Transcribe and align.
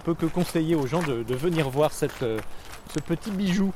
peut 0.00 0.14
que 0.14 0.26
conseiller 0.26 0.74
aux 0.74 0.86
gens 0.86 1.02
de, 1.02 1.34
venir 1.34 1.70
voir 1.70 1.92
cette, 1.92 2.22
euh, 2.22 2.38
ce 2.92 2.98
petit 3.00 3.30
bijou. 3.30 3.72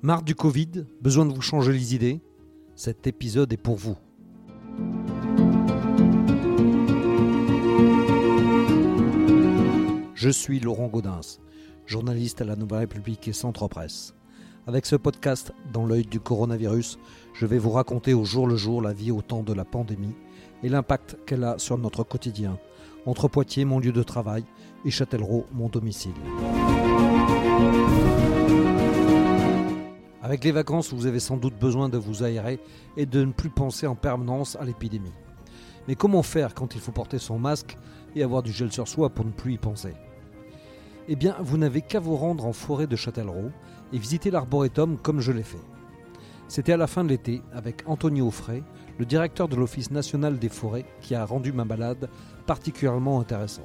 Marre 0.00 0.22
du 0.22 0.34
Covid 0.34 0.86
Besoin 1.02 1.26
de 1.26 1.34
vous 1.34 1.42
changer 1.42 1.72
les 1.72 1.94
idées 1.94 2.22
Cet 2.76 3.06
épisode 3.06 3.52
est 3.52 3.58
pour 3.58 3.76
vous. 3.76 3.98
Je 10.14 10.30
suis 10.30 10.58
Laurent 10.58 10.88
Gaudens, 10.88 11.38
journaliste 11.88 12.42
à 12.42 12.44
la 12.44 12.54
Nouvelle 12.54 12.80
République 12.80 13.26
et 13.28 13.32
Centre 13.32 13.66
Presse. 13.66 14.14
Avec 14.66 14.84
ce 14.84 14.94
podcast, 14.94 15.54
dans 15.72 15.86
l'œil 15.86 16.04
du 16.04 16.20
coronavirus, 16.20 16.98
je 17.32 17.46
vais 17.46 17.56
vous 17.56 17.70
raconter 17.70 18.12
au 18.12 18.26
jour 18.26 18.46
le 18.46 18.56
jour 18.56 18.82
la 18.82 18.92
vie 18.92 19.10
au 19.10 19.22
temps 19.22 19.42
de 19.42 19.54
la 19.54 19.64
pandémie 19.64 20.14
et 20.62 20.68
l'impact 20.68 21.16
qu'elle 21.24 21.44
a 21.44 21.58
sur 21.58 21.78
notre 21.78 22.04
quotidien, 22.04 22.58
entre 23.06 23.26
Poitiers, 23.26 23.64
mon 23.64 23.78
lieu 23.78 23.92
de 23.92 24.02
travail, 24.02 24.44
et 24.84 24.90
Châtellerault, 24.90 25.46
mon 25.50 25.70
domicile. 25.70 26.12
Avec 30.22 30.44
les 30.44 30.52
vacances, 30.52 30.92
vous 30.92 31.06
avez 31.06 31.20
sans 31.20 31.38
doute 31.38 31.58
besoin 31.58 31.88
de 31.88 31.96
vous 31.96 32.22
aérer 32.22 32.60
et 32.98 33.06
de 33.06 33.24
ne 33.24 33.32
plus 33.32 33.48
penser 33.48 33.86
en 33.86 33.94
permanence 33.94 34.56
à 34.56 34.64
l'épidémie. 34.64 35.14
Mais 35.86 35.94
comment 35.94 36.22
faire 36.22 36.54
quand 36.54 36.74
il 36.74 36.82
faut 36.82 36.92
porter 36.92 37.18
son 37.18 37.38
masque 37.38 37.78
et 38.14 38.22
avoir 38.22 38.42
du 38.42 38.52
gel 38.52 38.70
sur 38.70 38.86
soi 38.86 39.08
pour 39.08 39.24
ne 39.24 39.30
plus 39.30 39.54
y 39.54 39.58
penser? 39.58 39.94
Eh 41.08 41.16
bien, 41.16 41.36
vous 41.40 41.56
n'avez 41.56 41.80
qu'à 41.80 42.00
vous 42.00 42.16
rendre 42.16 42.44
en 42.44 42.52
forêt 42.52 42.86
de 42.86 42.94
Châtellerault 42.96 43.50
et 43.92 43.98
visiter 43.98 44.30
l'arboretum 44.30 44.98
comme 44.98 45.20
je 45.20 45.32
l'ai 45.32 45.42
fait. 45.42 45.56
C'était 46.48 46.72
à 46.72 46.76
la 46.76 46.86
fin 46.86 47.02
de 47.02 47.08
l'été 47.08 47.42
avec 47.52 47.82
Anthony 47.86 48.20
Offray, 48.20 48.62
le 48.98 49.06
directeur 49.06 49.48
de 49.48 49.56
l'Office 49.56 49.90
national 49.90 50.38
des 50.38 50.48
forêts, 50.48 50.84
qui 51.00 51.14
a 51.14 51.24
rendu 51.24 51.52
ma 51.52 51.64
balade 51.64 52.08
particulièrement 52.46 53.20
intéressante. 53.20 53.64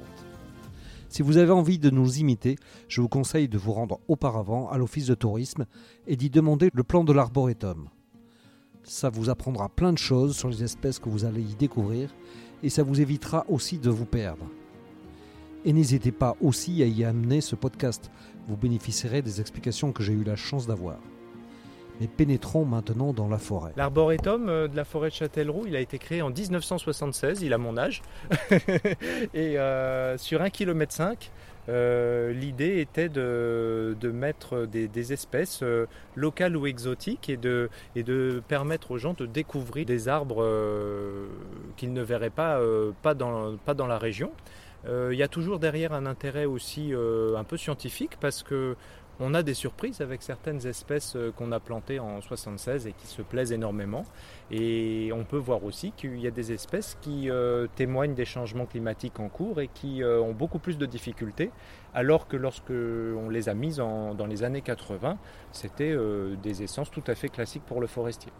Si 1.08 1.22
vous 1.22 1.36
avez 1.36 1.52
envie 1.52 1.78
de 1.78 1.90
nous 1.90 2.18
imiter, 2.18 2.56
je 2.88 3.00
vous 3.00 3.08
conseille 3.08 3.48
de 3.48 3.58
vous 3.58 3.72
rendre 3.72 4.00
auparavant 4.08 4.68
à 4.70 4.78
l'Office 4.78 5.06
de 5.06 5.14
tourisme 5.14 5.66
et 6.06 6.16
d'y 6.16 6.30
demander 6.30 6.70
le 6.72 6.82
plan 6.82 7.04
de 7.04 7.12
l'arboretum. 7.12 7.88
Ça 8.82 9.10
vous 9.10 9.30
apprendra 9.30 9.68
plein 9.68 9.92
de 9.92 9.98
choses 9.98 10.36
sur 10.36 10.48
les 10.48 10.62
espèces 10.62 10.98
que 10.98 11.08
vous 11.08 11.24
allez 11.24 11.42
y 11.42 11.54
découvrir 11.54 12.14
et 12.62 12.68
ça 12.68 12.82
vous 12.82 13.00
évitera 13.00 13.44
aussi 13.48 13.78
de 13.78 13.90
vous 13.90 14.06
perdre. 14.06 14.46
Et 15.66 15.72
n'hésitez 15.72 16.12
pas 16.12 16.36
aussi 16.42 16.82
à 16.82 16.86
y 16.86 17.04
amener 17.04 17.40
ce 17.40 17.56
podcast. 17.56 18.10
Vous 18.48 18.56
bénéficierez 18.56 19.22
des 19.22 19.40
explications 19.40 19.92
que 19.92 20.02
j'ai 20.02 20.12
eu 20.12 20.22
la 20.22 20.36
chance 20.36 20.66
d'avoir. 20.66 20.98
Mais 22.00 22.06
pénétrons 22.06 22.66
maintenant 22.66 23.14
dans 23.14 23.28
la 23.28 23.38
forêt. 23.38 23.72
L'arboretum 23.76 24.48
euh, 24.48 24.68
de 24.68 24.76
la 24.76 24.84
forêt 24.84 25.08
de 25.08 25.14
Châtellerault, 25.14 25.64
il 25.66 25.74
a 25.76 25.80
été 25.80 25.98
créé 25.98 26.20
en 26.20 26.28
1976, 26.28 27.40
il 27.40 27.54
a 27.54 27.58
mon 27.58 27.78
âge. 27.78 28.02
et 29.32 29.58
euh, 29.58 30.18
sur 30.18 30.40
1,5 30.40 30.50
km, 30.50 31.02
euh, 31.70 32.32
l'idée 32.32 32.80
était 32.80 33.08
de, 33.08 33.96
mettre 34.12 34.66
des, 34.66 35.12
espèces 35.14 35.62
locales 36.14 36.58
ou 36.58 36.66
exotiques 36.66 37.30
et 37.30 37.38
de, 37.38 37.70
et 37.96 38.02
de, 38.02 38.42
permettre 38.48 38.90
aux 38.90 38.98
gens 38.98 39.14
de 39.14 39.24
découvrir 39.24 39.86
des 39.86 40.08
arbres 40.08 40.46
qu'ils 41.76 41.94
ne 41.94 42.02
verraient 42.02 42.28
pas, 42.28 42.60
pas, 43.02 43.14
dans, 43.14 43.56
pas 43.56 43.72
dans 43.72 43.86
la 43.86 43.96
région. 43.96 44.30
Euh, 44.86 45.10
il 45.12 45.18
y 45.18 45.22
a 45.22 45.28
toujours 45.28 45.58
derrière 45.58 45.92
un 45.92 46.06
intérêt 46.06 46.44
aussi 46.44 46.92
euh, 46.92 47.36
un 47.36 47.44
peu 47.44 47.56
scientifique 47.56 48.16
parce 48.20 48.42
que 48.42 48.76
on 49.20 49.32
a 49.32 49.44
des 49.44 49.54
surprises 49.54 50.00
avec 50.00 50.22
certaines 50.22 50.66
espèces 50.66 51.14
euh, 51.14 51.30
qu'on 51.30 51.52
a 51.52 51.60
plantées 51.60 52.00
en 52.00 52.20
76 52.20 52.88
et 52.88 52.92
qui 52.92 53.06
se 53.06 53.22
plaisent 53.22 53.52
énormément. 53.52 54.04
Et 54.50 55.10
on 55.14 55.24
peut 55.24 55.38
voir 55.38 55.64
aussi 55.64 55.92
qu'il 55.92 56.18
y 56.18 56.26
a 56.26 56.32
des 56.32 56.52
espèces 56.52 56.98
qui 57.00 57.30
témoignent 57.76 58.14
des 58.14 58.24
changements 58.24 58.66
climatiques 58.66 59.20
en 59.20 59.28
cours 59.28 59.60
et 59.60 59.68
qui 59.68 60.02
ont 60.04 60.32
beaucoup 60.32 60.58
plus 60.58 60.76
de 60.76 60.84
difficultés, 60.84 61.50
alors 61.94 62.28
que 62.28 62.36
lorsque 62.36 62.70
on 62.70 63.28
les 63.30 63.48
a 63.48 63.54
mises 63.54 63.76
dans 63.76 64.26
les 64.28 64.42
années 64.42 64.60
80, 64.60 65.16
c'était 65.52 65.96
des 66.42 66.62
essences 66.62 66.90
tout 66.90 67.04
à 67.06 67.14
fait 67.14 67.28
classiques 67.28 67.64
pour 67.64 67.80
le 67.80 67.86
forestier. 67.86 68.32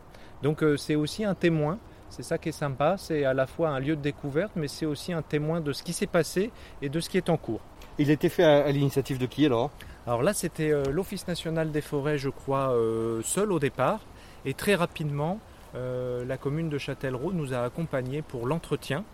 Donc 0.43 0.62
c'est 0.77 0.94
aussi 0.94 1.25
un 1.25 1.34
témoin 1.34 1.78
c'est 2.14 2.22
ça 2.22 2.38
qui 2.38 2.50
est 2.50 2.52
sympa, 2.52 2.94
c'est 2.97 3.25
à 3.25 3.34
la 3.34 3.48
fois 3.48 3.70
un 3.70 3.80
lieu 3.80 3.97
de 3.97 4.00
découverte, 4.00 4.52
mais 4.54 4.69
c'est 4.69 4.86
aussi 4.86 5.12
un 5.12 5.22
témoin 5.22 5.60
de 5.60 5.72
ce 5.72 5.82
qui 5.82 5.92
s'est 5.92 6.06
passé 6.06 6.52
et 6.80 6.88
de 6.88 7.00
ce 7.00 7.08
qui 7.08 7.16
est 7.16 7.28
en 7.28 7.36
cours. 7.36 7.60
Il 7.98 8.08
était 8.08 8.28
fait 8.28 8.44
à, 8.44 8.70
l'initiative 8.70 9.19
de 9.19 9.26
qui 9.26 9.44
alors 9.47 9.72
Alors 10.06 10.22
là, 10.22 10.32
c'était 10.32 10.70
euh, 10.70 10.84
l'Office 10.92 11.26
national 11.26 11.72
des 11.72 11.80
forêts, 11.80 12.16
je 12.16 12.28
crois, 12.28 12.70
euh, 12.70 13.20
seul 13.22 13.50
au 13.50 13.58
départ. 13.58 14.00
Et 14.44 14.54
très 14.54 14.76
rapidement, 14.76 15.41
euh, 15.74 16.24
la 16.24 16.36
commune 16.36 16.69
de 16.69 16.78
Châtellerault 16.78 17.32
nous 17.32 17.53
a 17.53 17.62
accompagnés 17.62 18.22
pour 18.22 18.47
l'entretien. 18.47 19.04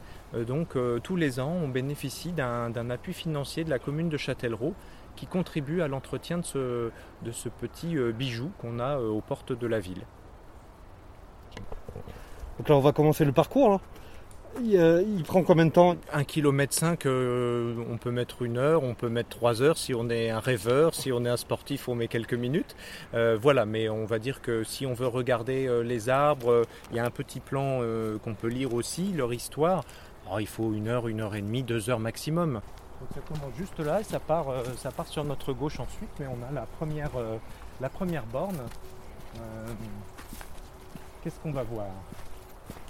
donc 0.47 0.77
tous 1.03 1.17
les 1.17 1.41
ans, 1.41 1.57
on 1.65 1.69
bénéficie 1.69 2.33
d'un 2.33 2.91
appui 2.91 3.15
financier 3.15 3.65
de 3.65 3.71
la 3.71 3.79
commune 3.79 4.11
de 4.11 4.19
Châtellerault 4.19 4.75
qui 5.17 5.27
contribue 5.27 5.81
à 5.81 5.89
l'entretien 5.89 6.39
de 6.39 6.45
ce, 6.45 6.91
de 7.23 7.33
ce 7.33 7.49
petit 7.49 7.97
bijou 8.13 8.51
qu'on 8.61 8.79
a 8.79 8.99
aux 8.99 9.23
portes 9.23 9.53
de 9.59 9.67
la 9.67 9.81
ville. 9.81 10.05
Donc 12.61 12.69
là, 12.69 12.77
on 12.77 12.81
va 12.81 12.93
commencer 12.93 13.25
le 13.25 13.33
parcours. 13.33 13.81
Euh, 14.61 15.03
il, 15.17 15.23
prend 15.23 15.43
combien 15.43 15.65
de 15.65 15.71
temps? 15.71 15.97
Un 16.13 16.25
kilomètre 16.25 16.75
5, 16.75 17.07
euh, 17.07 17.75
on 17.91 17.97
peut 17.97 18.11
mettre 18.11 18.43
une 18.43 18.59
heure, 18.59 18.83
on 18.83 18.93
peut 18.93 19.09
mettre 19.09 19.31
trois 19.31 19.63
heures 19.63 19.79
si 19.79 19.95
on 19.95 20.11
est 20.11 20.29
un 20.29 20.41
rêveur, 20.41 20.95
si 20.95 21.11
on 21.11 21.25
est 21.25 21.31
un 21.31 21.39
sportif, 21.39 21.89
on 21.89 21.95
met 21.95 22.07
quelques 22.07 22.35
minutes. 22.35 22.77
Euh, 23.15 23.39
voilà, 23.41 23.65
mais 23.65 23.89
on 23.89 24.05
va 24.05 24.19
dire 24.19 24.43
que 24.43 24.63
si 24.63 24.85
on 24.85 24.93
veut 24.93 25.07
regarder 25.07 25.71
les 25.83 26.11
arbres, 26.11 26.67
il 26.91 26.99
y 26.99 27.01
a 27.01 27.05
un 27.07 27.11
petit 27.11 27.41
plan 27.41 27.81
qu'on 28.23 28.35
peut 28.35 28.49
lire 28.49 28.75
aussi, 28.75 29.11
leur 29.15 29.33
histoire. 29.33 29.83
Oh, 30.31 30.39
il 30.39 30.47
faut 30.47 30.75
une 30.75 30.89
heure, 30.89 31.09
une 31.09 31.23
heure 31.23 31.35
et 31.37 31.41
demie, 31.41 31.63
deux 31.63 31.89
heures 31.89 31.99
maximum. 31.99 32.61
Donc 33.01 33.09
ça 33.15 33.21
commence 33.23 33.57
juste 33.57 33.81
là 33.81 34.03
et 34.03 34.05
ça 34.05 34.21
part, 34.21 34.49
ça 34.77 34.91
part 34.91 35.07
sur 35.07 35.25
notre 35.25 35.55
gauche 35.55 35.81
ensuite, 35.81 36.11
mais 36.19 36.27
on 36.27 36.47
a 36.47 36.53
la 36.53 36.67
première, 36.67 37.13
la 37.81 37.89
première 37.89 38.27
borne. 38.27 38.59
Qu'est-ce 41.23 41.41
qu'on 41.41 41.53
va 41.53 41.63
voir? 41.63 41.87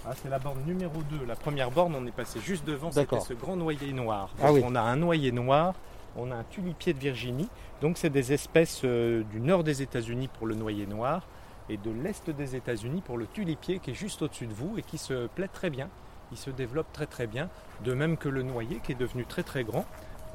Ah, 0.05 0.13
c'est 0.15 0.29
la 0.29 0.39
borne 0.39 0.61
numéro 0.65 1.01
2. 1.09 1.25
La 1.25 1.35
première 1.35 1.69
borne, 1.69 1.95
on 1.95 2.05
est 2.07 2.11
passé 2.11 2.39
juste 2.39 2.65
devant, 2.65 2.91
c'était 2.91 3.19
ce 3.19 3.33
grand 3.33 3.55
noyer 3.55 3.93
noir. 3.93 4.29
Ah 4.41 4.51
on 4.51 4.75
a 4.75 4.81
un 4.81 4.95
noyer 4.95 5.31
noir, 5.31 5.75
on 6.15 6.31
a 6.31 6.35
un 6.35 6.43
tulipier 6.43 6.93
de 6.93 6.99
Virginie. 6.99 7.49
Donc 7.81 7.97
c'est 7.97 8.09
des 8.09 8.33
espèces 8.33 8.81
euh, 8.83 9.23
du 9.31 9.39
nord 9.39 9.63
des 9.63 9.81
États-Unis 9.81 10.27
pour 10.27 10.47
le 10.47 10.55
noyer 10.55 10.87
noir 10.87 11.23
et 11.69 11.77
de 11.77 11.91
l'est 11.91 12.29
des 12.29 12.55
États-Unis 12.55 13.01
pour 13.01 13.17
le 13.17 13.27
tulipier 13.27 13.79
qui 13.79 13.91
est 13.91 13.95
juste 13.95 14.21
au-dessus 14.21 14.47
de 14.47 14.53
vous 14.53 14.77
et 14.77 14.81
qui 14.81 14.97
se 14.97 15.27
plaît 15.27 15.49
très 15.51 15.69
bien. 15.69 15.89
Il 16.31 16.37
se 16.37 16.49
développe 16.49 16.91
très 16.93 17.07
très 17.07 17.27
bien, 17.27 17.49
de 17.83 17.93
même 17.93 18.17
que 18.17 18.29
le 18.29 18.41
noyer 18.41 18.79
qui 18.83 18.93
est 18.93 18.99
devenu 18.99 19.25
très 19.25 19.43
très 19.43 19.63
grand. 19.63 19.85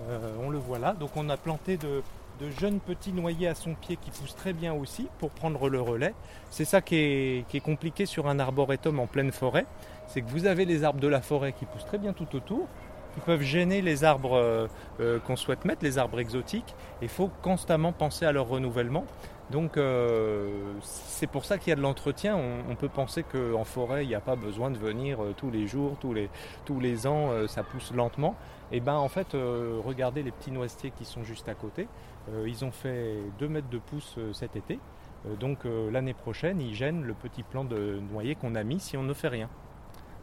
Euh, 0.09 0.37
on 0.43 0.51
le 0.51 0.59
voit 0.59 0.79
là. 0.79 0.93
Donc 0.93 1.11
on 1.17 1.29
a 1.29 1.37
planté 1.37 1.77
de, 1.77 2.03
de 2.41 2.51
jeunes 2.51 2.81
petits 2.81 3.13
noyers 3.13 3.49
à 3.49 3.55
son 3.55 3.75
pied 3.75 3.97
qui 3.97 4.11
poussent 4.11 4.35
très 4.35 4.53
bien 4.53 4.75
aussi 4.75 5.09
pour 5.19 5.31
prendre 5.31 5.69
le 5.69 5.81
relais. 5.81 6.15
C'est 6.51 6.65
ça 6.65 6.81
qui 6.81 6.97
est, 6.97 7.61
compliqué 7.61 8.07
sur 8.07 8.29
un 8.29 8.39
arboretum 8.39 9.01
en 9.01 9.07
pleine 9.07 9.33
forêt, 9.33 9.67
c'est 10.07 10.21
que 10.21 10.31
vous 10.31 10.47
avez 10.47 10.65
les 10.65 10.85
arbres 10.85 11.01
de 11.01 11.09
la 11.09 11.21
forêt 11.21 11.53
qui 11.53 11.65
poussent 11.65 11.87
très 11.87 11.99
bien 11.99 12.13
tout 12.13 12.37
autour, 12.37 12.69
qui 13.15 13.21
peuvent 13.21 13.43
gêner 13.43 13.81
les 13.81 14.05
arbres 14.05 14.37
euh, 14.37 14.67
euh, 15.01 15.19
qu'on 15.21 15.37
souhaite 15.37 15.65
mettre, 15.65 15.83
les 15.83 15.99
arbres 15.99 16.21
exotiques. 16.21 16.75
Il 17.01 17.09
faut 17.09 17.31
constamment 17.43 17.93
penser 17.93 18.27
à 18.27 18.33
leur 18.33 18.49
renouvellement. 18.49 19.05
Donc 19.51 19.77
euh, 19.77 20.73
c'est 20.83 21.29
pour 21.29 21.45
ça 21.45 21.57
qu'il 21.59 21.71
y 21.71 21.73
a 21.73 21.77
de 21.77 21.81
l'entretien. 21.81 22.37
On, 22.37 22.75
peut 22.75 22.89
penser 22.89 23.23
qu'en 23.23 23.65
forêt, 23.65 24.05
il 24.05 24.09
n'y 24.09 24.15
a 24.15 24.21
pas 24.21 24.37
besoin 24.37 24.71
de 24.71 24.79
venir 24.79 25.19
tous 25.37 25.51
les 25.51 25.67
jours, 25.67 25.97
tous 26.01 26.13
les, 26.13 26.29
tous 26.65 26.81
les 26.81 27.07
ans, 27.07 27.31
ça 27.47 27.63
pousse 27.63 27.93
lentement. 27.93 28.35
Et 28.73 28.81
bien 28.81 28.97
en 28.97 29.09
fait, 29.09 29.29
regardez 29.35 30.23
les 30.25 30.33
petits 30.33 30.51
noisetiers 30.51 30.91
qui 30.91 31.05
sont 31.05 31.23
juste 31.23 31.49
à 31.49 31.55
côté. 31.55 31.87
Euh, 32.33 32.49
ils 32.49 32.65
ont 32.65 32.71
fait 32.71 33.19
2 33.39 33.49
mètres 33.49 33.69
de 33.69 33.79
pouce 33.79 34.15
euh, 34.19 34.33
cet 34.33 34.57
été. 34.57 34.79
Euh, 35.27 35.37
donc 35.37 35.61
l'année 35.65 36.15
prochaine, 36.15 36.61
ils 36.61 36.75
gênent 36.75 37.03
le 37.03 37.15
petit 37.15 37.43
plan 37.43 37.65
de 37.65 38.01
noyer 38.13 38.35
qu'on 38.35 38.55
a 38.55 38.65
mis 38.65 38.81
si 38.81 38.97
on 38.97 39.03
ne 39.03 39.15
fait 39.15 39.29
rien. 39.29 39.49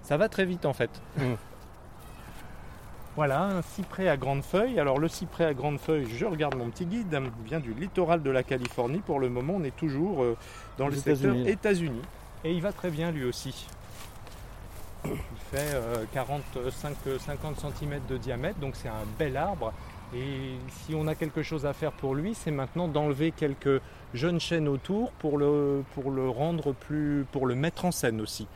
Ça 0.01 0.17
va 0.17 0.29
très 0.29 0.45
vite 0.45 0.65
en 0.65 0.73
fait. 0.73 1.01
Mmh. 1.17 1.33
Voilà, 3.15 3.43
un 3.43 3.61
cyprès 3.61 4.07
à 4.09 4.17
grande 4.17 4.43
feuille. 4.43 4.79
Alors 4.79 4.97
le 4.97 5.07
cyprès 5.07 5.45
à 5.45 5.53
grande 5.53 5.79
feuille, 5.79 6.07
je 6.09 6.25
regarde 6.25 6.55
mon 6.55 6.69
petit 6.69 6.85
guide, 6.85 7.15
vient 7.45 7.59
du 7.59 7.73
littoral 7.73 8.23
de 8.23 8.31
la 8.31 8.41
Californie. 8.41 8.99
Pour 8.99 9.19
le 9.19 9.29
moment, 9.29 9.53
on 9.57 9.63
est 9.63 9.75
toujours 9.75 10.25
dans 10.79 10.87
le 10.87 10.95
secteur 10.95 11.35
États-Unis. 11.35 12.01
Et 12.43 12.53
il 12.53 12.61
va 12.61 12.71
très 12.71 12.89
bien 12.89 13.11
lui 13.11 13.23
aussi. 13.23 13.67
Il 15.05 15.11
fait 15.51 15.79
45-50 16.15 17.77
cm 17.77 17.99
de 18.09 18.17
diamètre, 18.17 18.59
donc 18.59 18.75
c'est 18.75 18.87
un 18.87 19.05
bel 19.19 19.37
arbre. 19.37 19.73
Et 20.15 20.55
si 20.69 20.95
on 20.95 21.07
a 21.07 21.15
quelque 21.15 21.43
chose 21.43 21.65
à 21.65 21.73
faire 21.73 21.91
pour 21.91 22.15
lui, 22.15 22.33
c'est 22.33 22.51
maintenant 22.51 22.87
d'enlever 22.87 23.31
quelques 23.31 23.81
jeunes 24.13 24.39
chênes 24.39 24.67
autour 24.67 25.11
pour 25.13 25.37
le, 25.37 25.83
pour 25.93 26.11
le 26.11 26.29
rendre 26.29 26.73
plus, 26.73 27.25
pour 27.31 27.45
le 27.45 27.55
mettre 27.55 27.85
en 27.85 27.91
scène 27.91 28.21
aussi. 28.21 28.47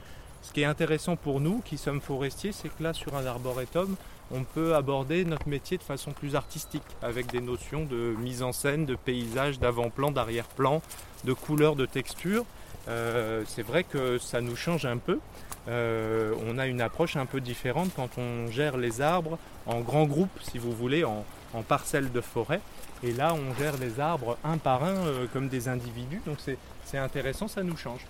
Ce 0.41 0.51
qui 0.53 0.61
est 0.61 0.65
intéressant 0.65 1.15
pour 1.15 1.41
nous 1.41 1.61
qui 1.65 1.77
sommes 1.77 1.99
forestiers, 1.99 2.51
c'est 2.51 2.69
que 2.69 2.81
là 2.81 2.93
sur 2.93 3.15
un 3.15 3.25
arboretum, 3.25 3.95
on 4.31 4.43
peut 4.43 4.75
aborder 4.75 5.25
notre 5.25 5.47
métier 5.47 5.77
de 5.77 5.83
façon 5.83 6.11
plus 6.11 6.35
artistique, 6.35 6.83
avec 7.01 7.27
des 7.31 7.41
notions 7.41 7.85
de 7.85 8.15
mise 8.19 8.43
en 8.43 8.51
scène, 8.51 8.85
de 8.85 8.95
paysage, 8.95 9.59
d'avant-plan, 9.59 10.11
d'arrière-plan, 10.11 10.81
de 11.23 11.33
couleur, 11.33 11.75
de 11.75 11.85
texture. 11.85 12.45
Euh, 12.87 13.43
c'est 13.47 13.63
vrai 13.63 13.83
que 13.83 14.17
ça 14.17 14.41
nous 14.41 14.55
change 14.55 14.85
un 14.85 14.97
peu. 14.97 15.19
Euh, 15.67 16.33
on 16.47 16.57
a 16.57 16.67
une 16.67 16.81
approche 16.81 17.17
un 17.17 17.25
peu 17.25 17.41
différente 17.41 17.89
quand 17.95 18.17
on 18.17 18.49
gère 18.49 18.77
les 18.77 19.01
arbres 19.01 19.37
en 19.65 19.81
grands 19.81 20.05
groupes, 20.05 20.39
si 20.41 20.57
vous 20.57 20.71
voulez, 20.71 21.03
en, 21.03 21.23
parcelles 21.67 22.11
de 22.11 22.21
forêt. 22.21 22.61
Et 23.03 23.11
là, 23.11 23.33
on 23.33 23.53
gère 23.59 23.77
les 23.77 23.99
arbres 23.99 24.37
un 24.43 24.57
par 24.57 24.83
un 24.83 24.95
euh, 24.95 25.25
comme 25.33 25.49
des 25.49 25.67
individus. 25.67 26.21
Donc 26.25 26.37
c'est 26.85 26.97
intéressant, 26.97 27.47
ça 27.47 27.63
nous 27.63 27.77
change. 27.77 28.01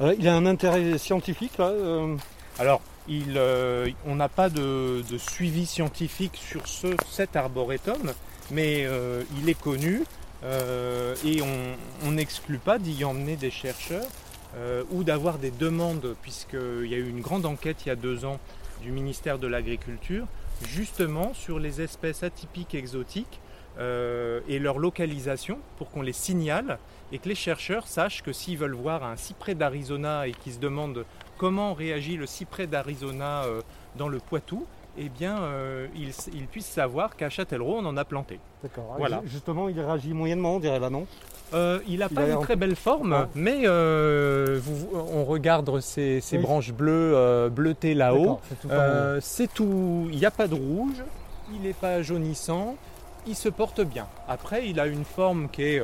il 0.00 0.26
a 0.26 0.34
un 0.34 0.46
intérêt 0.46 0.96
scientifique 0.98 1.58
là 1.58 1.70
Alors, 2.58 2.80
euh, 3.10 3.90
on 4.06 4.16
n'a 4.16 4.28
pas 4.28 4.48
de, 4.48 5.02
suivi 5.18 5.66
scientifique 5.66 6.40
sur 6.64 6.96
cet 7.10 7.36
arboretum, 7.36 8.12
mais 8.50 8.84
euh, 8.86 9.22
il 9.38 9.48
est 9.48 9.58
connu 9.60 10.02
euh, 10.44 11.14
et 11.24 11.40
on 12.02 12.12
n'exclut 12.12 12.58
pas 12.58 12.78
d'y 12.78 13.04
emmener 13.04 13.36
des 13.36 13.50
chercheurs 13.50 14.06
ou 14.92 15.02
d'avoir 15.02 15.38
des 15.38 15.50
demandes, 15.50 16.14
puisqu'il 16.22 16.86
y 16.86 16.94
a 16.94 16.98
eu 16.98 17.08
une 17.08 17.20
grande 17.20 17.44
enquête 17.44 17.78
il 17.84 17.88
y 17.88 17.90
a 17.90 17.96
deux 17.96 18.24
ans 18.24 18.38
du 18.82 18.92
ministère 18.92 19.40
de 19.40 19.48
l'Agriculture, 19.48 20.26
justement 20.68 21.34
sur 21.34 21.58
les 21.58 21.80
espèces 21.80 22.22
atypiques 22.22 22.76
exotiques 22.76 23.40
et 23.80 24.58
leur 24.60 24.78
localisation 24.78 25.58
pour 25.76 25.90
qu'on 25.90 26.02
les 26.02 26.12
signale 26.12 26.78
et 27.10 27.18
que 27.18 27.28
les 27.28 27.34
chercheurs 27.34 27.88
sachent 27.88 28.22
que 28.22 28.32
s'ils 28.32 28.56
veulent 28.56 28.76
voir 28.76 29.02
un 29.02 29.16
cyprès 29.16 29.56
d'Arizona 29.56 30.28
et 30.28 30.32
qu'ils 30.32 30.52
se 30.52 30.58
demandent 30.60 31.04
comment 31.36 31.74
réagit 31.74 32.16
le 32.16 32.26
cyprès 32.26 32.66
d'Arizona 32.66 33.44
euh, 33.44 33.60
dans 33.96 34.08
le 34.08 34.18
Poitou, 34.18 34.66
eh 34.96 35.08
bien, 35.08 35.42
euh, 35.42 35.88
ils, 35.96 36.46
puissent 36.46 36.66
savoir 36.66 37.16
qu'à 37.16 37.28
Châtellerault, 37.28 37.78
on 37.78 37.86
en 37.86 37.96
a 37.96 38.04
planté. 38.04 38.38
D'accord. 38.62 38.94
Voilà. 38.96 39.22
Justement, 39.26 39.68
il 39.68 39.78
réagit 39.80 40.12
moyennement, 40.12 40.56
on 40.56 40.60
dirait 40.60 40.78
là, 40.78 40.90
non? 40.90 41.06
Euh, 41.52 41.80
il 41.88 41.98
n'a 41.98 42.08
pas 42.08 42.28
une 42.28 42.40
très 42.40 42.56
belle 42.56 42.76
forme, 42.76 43.12
ah. 43.12 43.28
mais 43.34 43.68
on 43.68 45.24
regarde 45.24 45.80
ces, 45.80 46.20
branches 46.40 46.72
bleues 46.72 47.48
bleutées 47.50 47.94
là-haut. 47.94 48.40
C'est 49.20 49.52
tout. 49.52 50.08
Il 50.10 50.18
n'y 50.18 50.26
a 50.26 50.30
pas 50.30 50.48
de 50.48 50.54
rouge, 50.54 51.02
il 51.52 51.62
n'est 51.62 51.72
pas 51.72 52.02
jaunissant, 52.02 52.76
il 53.26 53.34
se 53.34 53.48
porte 53.48 53.80
bien. 53.80 54.06
Après, 54.28 54.68
il 54.68 54.78
a 54.80 54.86
une 54.86 55.04
forme 55.04 55.48
qui 55.48 55.62
est 55.62 55.82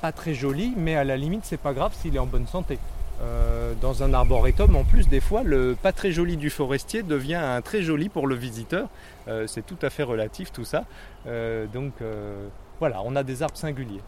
pas 0.00 0.12
très 0.12 0.34
jolie, 0.34 0.74
mais 0.76 0.96
à 0.96 1.04
la 1.04 1.16
limite, 1.16 1.44
c'est 1.44 1.56
pas 1.56 1.72
grave 1.72 1.92
s'il 1.94 2.14
est 2.14 2.20
en 2.20 2.26
bonne 2.26 2.46
santé. 2.46 2.78
Euh, 3.22 3.74
dans 3.80 4.02
un 4.02 4.12
arboretum, 4.12 4.74
en 4.76 4.84
plus, 4.84 5.08
des 5.08 5.20
fois, 5.20 5.42
le 5.42 5.76
pas 5.80 5.92
très 5.92 6.10
joli 6.10 6.36
du 6.36 6.50
forestier 6.50 7.02
devient 7.02 7.36
un 7.36 7.62
très 7.62 7.82
joli 7.82 8.08
pour 8.08 8.26
le 8.26 8.34
visiteur. 8.34 8.88
Euh, 9.28 9.46
c'est 9.46 9.64
tout 9.64 9.78
à 9.82 9.90
fait 9.90 10.02
relatif 10.02 10.52
tout 10.52 10.64
ça. 10.64 10.84
Euh, 11.26 11.66
donc 11.66 11.92
voilà, 12.80 13.02
on 13.04 13.14
a 13.16 13.22
des 13.22 13.42
arbres 13.42 13.56
singuliers. 13.56 14.00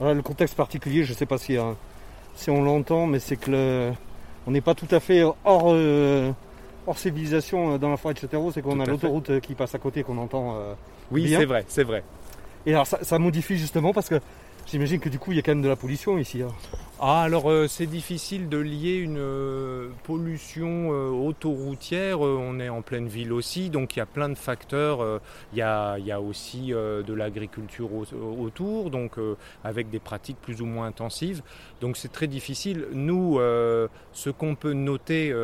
le 0.00 0.20
contexte 0.20 0.56
particulier, 0.56 1.04
je 1.04 1.12
ne 1.12 1.16
sais 1.16 1.26
pas 1.26 1.38
si, 1.38 1.56
si 2.34 2.50
on 2.50 2.62
l'entend, 2.62 3.06
mais 3.06 3.20
c'est 3.20 3.36
que 3.36 3.92
on 4.46 4.50
n'est 4.50 4.60
pas 4.60 4.74
tout 4.74 4.88
à 4.90 5.00
fait 5.00 5.22
hors, 5.22 5.74
hors 6.86 6.98
civilisation 6.98 7.78
dans 7.78 7.90
la 7.90 7.96
forêt 7.96 8.14
de 8.14 8.18
Châtellerault, 8.18 8.52
c'est 8.52 8.62
qu'on 8.62 8.80
a 8.80 8.84
l'autoroute 8.84 9.40
qui 9.40 9.54
passe 9.54 9.74
à 9.74 9.78
côté 9.78 10.02
qu'on 10.02 10.18
entend. 10.18 10.56
oui, 11.10 11.28
c'est 11.28 11.44
vrai, 11.44 11.64
c'est 11.68 11.84
vrai. 11.84 12.02
Et 12.66 12.74
alors 12.74 12.86
ça 12.86 13.18
modifie 13.20 13.56
justement 13.56 13.92
parce 13.92 14.08
que 14.08 14.20
J'imagine 14.66 14.98
que 14.98 15.08
du 15.08 15.18
coup 15.18 15.30
il 15.32 15.36
y 15.36 15.38
a 15.38 15.42
quand 15.42 15.52
même 15.52 15.62
de 15.62 15.68
la 15.68 15.76
pollution 15.76 16.18
ici. 16.18 16.42
Hein. 16.42 16.48
Ah 16.98 17.20
alors 17.20 17.50
euh, 17.50 17.68
c'est 17.68 17.84
difficile 17.84 18.48
de 18.48 18.56
lier 18.56 18.94
une 18.94 19.18
euh, 19.18 19.90
pollution 20.04 20.94
euh, 20.94 21.10
autoroutière, 21.10 22.22
on 22.22 22.58
est 22.58 22.70
en 22.70 22.80
pleine 22.80 23.06
ville 23.06 23.34
aussi, 23.34 23.68
donc 23.68 23.96
il 23.96 23.98
y 23.98 24.02
a 24.02 24.06
plein 24.06 24.30
de 24.30 24.34
facteurs, 24.34 25.20
il 25.52 25.58
y 25.58 25.62
a, 25.62 25.98
y, 25.98 26.10
a, 26.10 26.22
aussi 26.22 26.68
de 26.68 27.12
l'agriculture 27.12 27.90
autour, 27.92 28.90
donc 28.90 29.16
avec 29.62 29.90
des 29.90 29.98
pratiques 29.98 30.38
plus 30.40 30.62
ou 30.62 30.66
moins 30.66 30.86
intensives, 30.86 31.42
donc 31.82 31.98
c'est 31.98 32.10
très 32.10 32.28
difficile. 32.28 32.86
Nous, 32.92 33.38
ce 34.12 34.30
qu'on 34.30 34.54
peut 34.54 34.72
noter 34.72 35.34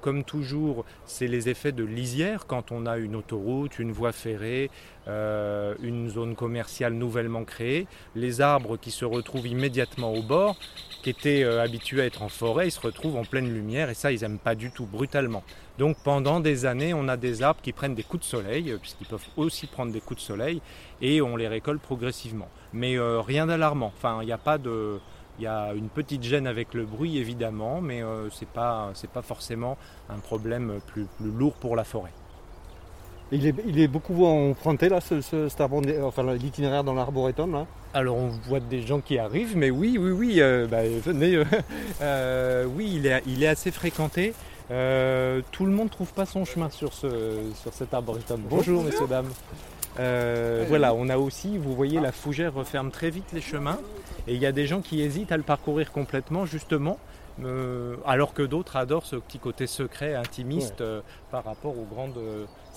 comme 0.00 0.24
toujours, 0.24 0.84
c'est 1.04 1.26
les 1.26 1.48
effets 1.48 1.72
de 1.72 1.84
lisière 1.84 2.46
quand 2.46 2.72
on 2.72 2.86
a 2.86 2.96
une 2.96 3.16
autoroute, 3.16 3.78
une 3.78 3.92
voie 3.92 4.12
ferrée, 4.12 4.70
une 5.06 6.08
zone 6.08 6.34
commerciale 6.34 6.94
nouvellement 6.94 7.44
créée, 7.44 7.86
les 8.14 8.40
arbres 8.40 8.76
qui 8.78 8.90
se 8.90 9.04
retrouvent 9.04 9.46
immédiatement 9.46 10.12
au 10.12 10.22
bord, 10.22 10.56
qui 11.04 11.10
étaient 11.10 11.44
euh, 11.44 11.62
habitués 11.62 12.00
à 12.00 12.06
être 12.06 12.22
en 12.22 12.30
forêt, 12.30 12.68
ils 12.68 12.70
se 12.70 12.80
retrouvent 12.80 13.16
en 13.16 13.26
pleine 13.26 13.52
lumière 13.52 13.90
et 13.90 13.94
ça, 13.94 14.10
ils 14.10 14.22
n'aiment 14.22 14.38
pas 14.38 14.54
du 14.54 14.70
tout, 14.70 14.86
brutalement. 14.86 15.44
Donc 15.78 15.98
pendant 16.02 16.40
des 16.40 16.64
années, 16.64 16.94
on 16.94 17.08
a 17.08 17.18
des 17.18 17.42
arbres 17.42 17.60
qui 17.60 17.72
prennent 17.72 17.94
des 17.94 18.02
coups 18.02 18.24
de 18.24 18.28
soleil, 18.28 18.70
euh, 18.70 18.78
puisqu'ils 18.78 19.06
peuvent 19.06 19.26
aussi 19.36 19.66
prendre 19.66 19.92
des 19.92 20.00
coups 20.00 20.20
de 20.20 20.24
soleil, 20.24 20.62
et 21.02 21.20
on 21.20 21.36
les 21.36 21.46
récolte 21.46 21.82
progressivement. 21.82 22.48
Mais 22.72 22.96
euh, 22.96 23.20
rien 23.20 23.46
d'alarmant. 23.46 23.92
Enfin, 23.94 24.20
il 24.22 24.26
n'y 24.26 24.32
a 24.32 24.38
pas 24.38 24.56
de. 24.56 24.98
Il 25.38 25.42
y 25.42 25.48
a 25.48 25.74
une 25.74 25.88
petite 25.88 26.22
gêne 26.22 26.46
avec 26.46 26.74
le 26.74 26.84
bruit 26.84 27.18
évidemment, 27.18 27.80
mais 27.80 28.02
ce 28.30 28.44
n'est 28.44 28.50
pas, 28.52 28.92
forcément 29.22 29.76
un 30.08 30.20
problème 30.20 30.78
plus 30.86 31.08
lourd 31.20 31.54
pour 31.54 31.74
la 31.74 31.82
forêt. 31.82 32.12
Il 33.32 33.46
est, 33.46 33.54
il 33.66 33.80
est, 33.80 33.88
beaucoup 33.88 34.26
emprunté 34.26 34.88
là, 34.88 35.00
ce, 35.00 35.16
enfin, 36.02 36.34
l'itinéraire 36.34 36.84
dans 36.84 36.94
l'arboretum 36.94 37.52
là? 37.52 37.66
Alors 37.94 38.16
on 38.16 38.28
voit 38.28 38.60
des 38.60 38.82
gens 38.82 39.00
qui 39.00 39.18
arrivent, 39.18 39.56
mais 39.56 39.70
oui, 39.70 39.96
oui, 39.98 40.10
oui, 40.10 40.34
euh, 40.40 40.66
bah, 40.66 40.82
venez. 41.04 41.36
Euh, 41.36 41.44
euh, 42.02 42.64
oui, 42.66 42.92
il 42.96 43.06
est, 43.06 43.22
il 43.26 43.42
est 43.42 43.48
assez 43.48 43.70
fréquenté. 43.70 44.34
tout 44.68 45.64
le 45.64 45.72
monde 45.72 45.86
ne 45.86 45.92
trouve 45.92 46.12
pas 46.12 46.26
son 46.26 46.44
chemin 46.44 46.68
sur, 46.70 46.92
ce, 46.92 47.38
sur 47.62 47.72
cet 47.72 47.94
arboretum. 47.94 48.42
Bonjour, 48.48 48.84
messieurs, 48.84 49.06
dames. 49.08 49.30
voilà, 50.68 50.92
on 50.94 51.08
a 51.08 51.16
aussi, 51.16 51.56
vous 51.56 51.74
voyez, 51.74 52.00
la 52.00 52.12
fougère 52.12 52.52
referme 52.52 52.90
très 52.90 53.10
vite 53.10 53.32
les 53.32 53.40
chemins. 53.40 53.78
Et 54.26 54.34
il 54.34 54.40
y 54.40 54.46
a 54.46 54.52
des 54.52 54.66
gens 54.66 54.80
qui 54.80 55.02
hésitent 55.02 55.32
à 55.32 55.36
le 55.36 55.42
parcourir 55.42 55.92
complètement, 55.92 56.46
justement, 56.46 56.98
alors 58.06 58.34
que 58.34 58.42
d'autres 58.42 58.76
adorent 58.76 59.06
ce 59.06 59.16
petit 59.16 59.38
côté 59.38 59.66
secret, 59.66 60.14
intimiste, 60.14 60.82
par 61.30 61.44
rapport 61.44 61.76
aux 61.78 61.84
grandes 61.84 62.18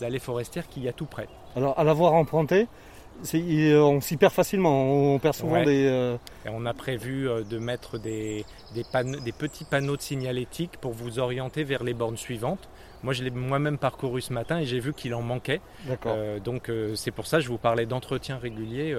allées 0.01 0.19
forestières 0.19 0.67
qu'il 0.67 0.83
y 0.83 0.87
a 0.87 0.93
tout 0.93 1.05
près. 1.05 1.27
Alors, 1.55 1.77
à 1.79 1.83
l'avoir 1.83 2.13
emprunté, 2.13 2.67
on 3.21 4.01
s'y 4.01 4.17
perd 4.17 4.33
facilement, 4.33 5.13
on 5.13 5.19
perd 5.19 5.35
souvent 5.35 5.63
des... 5.63 5.87
Euh, 5.87 6.17
on 6.45 6.65
a 6.65 6.73
prévu 6.73 7.27
euh, 7.27 7.43
de 7.43 7.57
mettre 7.57 7.97
des, 7.97 8.45
petits 9.37 9.65
panneaux 9.65 9.97
de 9.97 10.01
signalétique 10.01 10.77
pour 10.79 10.91
vous 10.91 11.19
orienter 11.19 11.63
vers 11.63 11.83
les 11.83 11.93
bornes 11.93 12.17
suivantes. 12.17 12.69
Moi, 13.03 13.13
je 13.13 13.23
l'ai 13.23 13.29
moi-même 13.29 13.77
parcouru 13.77 14.21
ce 14.21 14.33
matin 14.33 14.59
et 14.59 14.65
j'ai 14.65 14.79
vu 14.79 14.93
qu'il 14.93 15.13
en 15.13 15.21
manquait. 15.21 15.61
Euh, 16.05 16.39
donc, 16.39 16.71
c'est 16.95 17.11
pour 17.11 17.27
ça 17.27 17.37
que 17.37 17.43
je 17.43 17.49
vous 17.49 17.59
parlais 17.59 17.85
d'entretien 17.85 18.37
régulier. 18.37 18.95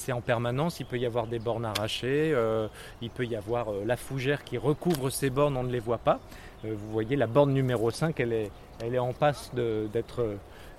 C'est 0.00 0.12
en 0.12 0.20
permanence, 0.20 0.80
il 0.80 0.86
peut 0.86 0.98
y 0.98 1.06
avoir 1.06 1.26
des 1.26 1.38
bornes 1.38 1.64
arrachées, 1.64 2.34
il 3.02 3.10
peut 3.10 3.26
y 3.26 3.36
avoir 3.36 3.66
la 3.84 3.96
fougère 3.96 4.44
qui 4.44 4.58
recouvre 4.58 5.10
ces 5.10 5.30
bornes, 5.30 5.56
on 5.56 5.62
ne 5.62 5.70
les 5.72 5.78
voit 5.78 5.98
pas. 5.98 6.20
vous 6.64 6.90
voyez, 6.90 7.16
la 7.16 7.26
borne 7.26 7.52
numéro 7.52 7.90
5, 7.90 8.18
elle 8.18 8.32
est, 8.32 8.50
elle 8.82 8.94
est 8.94 8.98
en 8.98 9.12
passe 9.12 9.50
d'être 9.54 10.38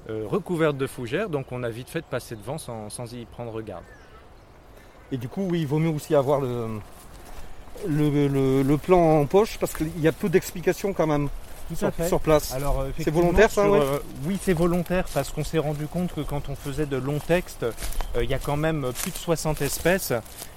euh, 0.09 0.25
recouverte 0.27 0.77
de 0.77 0.87
fougères, 0.87 1.29
donc 1.29 1.51
on 1.51 1.61
a 1.61 1.69
vite 1.69 1.87
fait 1.87 2.01
de 2.01 2.05
passer 2.05 2.35
devant 2.35 2.57
sans, 2.57 3.13
y 3.13 3.25
prendre 3.25 3.61
garde. 3.61 3.83
Et 5.11 5.17
du 5.17 5.27
coup, 5.27 5.47
oui, 5.47 5.61
il 5.61 5.67
vaut 5.67 5.77
mieux 5.77 5.91
aussi 5.91 6.15
avoir 6.15 6.41
le, 6.41 6.79
le, 7.87 8.77
plan 8.77 9.19
en 9.19 9.25
poche 9.27 9.59
parce 9.59 9.73
qu'il 9.75 9.99
y 9.99 10.07
a 10.07 10.11
peu 10.11 10.27
d'explications 10.27 10.93
quand 10.93 11.05
même. 11.05 11.29
Sur, 11.75 12.19
place. 12.19 12.53
Alors, 12.53 12.85
c'est 12.97 13.11
volontaire 13.11 13.49
ça 13.49 13.65
euh, 13.65 13.99
Oui, 14.25 14.37
c'est 14.41 14.53
volontaire 14.53 15.05
parce 15.13 15.31
qu'on 15.31 15.43
s'est 15.43 15.59
rendu 15.59 15.87
compte 15.87 16.13
que 16.13 16.21
quand 16.21 16.49
on 16.49 16.55
faisait 16.55 16.85
de 16.85 16.97
longs 16.97 17.19
textes, 17.19 17.63
euh, 17.63 18.23
il 18.23 18.29
y 18.29 18.33
a 18.33 18.39
quand 18.39 18.57
même 18.57 18.91
plus 19.01 19.11
de 19.11 19.17
60 19.17 19.61
espèces 19.61 20.13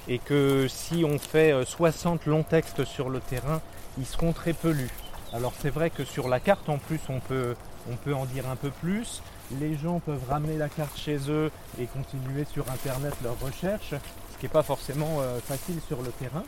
et 0.08 0.18
que 0.18 0.66
si 0.68 1.04
on 1.04 1.18
fait 1.18 1.54
60 1.64 2.26
longs 2.26 2.42
textes 2.42 2.84
sur 2.84 3.08
le 3.10 3.20
terrain, 3.20 3.60
ils 3.98 4.06
seront 4.06 4.32
très 4.32 4.52
peu 4.52 4.70
lus. 4.70 4.90
Alors 5.32 5.52
c'est 5.60 5.70
vrai 5.70 5.90
que 5.90 6.04
sur 6.04 6.28
la 6.28 6.38
carte 6.38 6.68
en 6.68 6.78
plus 6.78 7.00
on 7.08 7.18
peut, 7.18 7.56
on 7.90 7.96
peut 7.96 8.14
en 8.14 8.24
dire 8.24 8.48
un 8.48 8.56
peu 8.56 8.70
plus, 8.70 9.20
les 9.60 9.76
gens 9.76 10.00
peuvent 10.00 10.24
ramener 10.28 10.56
la 10.56 10.68
carte 10.68 10.96
chez 10.96 11.18
eux 11.28 11.50
et 11.78 11.86
continuer 11.86 12.44
sur 12.52 12.70
internet 12.70 13.14
leurs 13.22 13.38
recherches, 13.40 13.90
ce 13.90 14.38
qui 14.38 14.44
n'est 14.44 14.52
pas 14.52 14.62
forcément 14.62 15.20
euh, 15.20 15.38
facile 15.40 15.80
sur 15.86 16.02
le 16.02 16.10
terrain. 16.10 16.44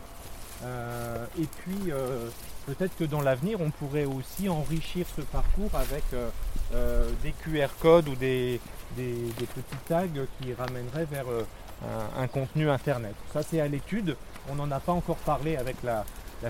Euh, 0.63 1.25
et 1.39 1.45
puis 1.45 1.91
euh, 1.91 2.29
peut-être 2.67 2.95
que 2.97 3.03
dans 3.03 3.21
l'avenir 3.21 3.59
on 3.59 3.71
pourrait 3.71 4.05
aussi 4.05 4.47
enrichir 4.47 5.07
ce 5.15 5.21
parcours 5.21 5.71
avec 5.73 6.03
des 7.23 7.31
QR 7.43 7.69
codes 7.79 8.07
ou 8.07 8.15
des, 8.15 8.61
petits 8.95 9.83
tags 9.87 10.05
qui 10.39 10.53
ramèneraient 10.53 11.05
vers 11.05 11.25
un, 11.27 12.21
un, 12.23 12.27
contenu 12.27 12.69
internet. 12.69 13.15
Ça 13.33 13.41
c'est 13.41 13.59
à 13.59 13.67
l'étude, 13.67 14.15
on 14.49 14.55
n'en 14.55 14.71
a 14.71 14.79
pas 14.79 14.91
encore 14.91 15.17
parlé 15.17 15.55
avec 15.57 15.75
la, 15.83 16.05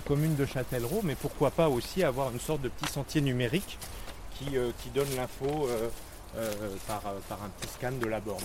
commune 0.06 0.36
de 0.36 0.46
Châtellerault, 0.46 1.02
mais 1.04 1.16
pourquoi 1.16 1.50
pas 1.50 1.70
aussi 1.70 2.04
avoir 2.04 2.32
une 2.32 2.40
sorte 2.40 2.62
de 2.62 2.70
petit 2.70 2.92
sentier 2.92 3.22
numérique 3.22 3.78
qui, 4.38 4.90
donne 4.94 5.16
l'info 5.16 5.68
euh, 5.68 5.90
euh, 6.38 6.76
par, 6.88 7.02
un 7.08 7.50
petit 7.60 7.74
scan 7.74 7.94
de 7.94 8.06
la 8.06 8.20
borne. 8.20 8.44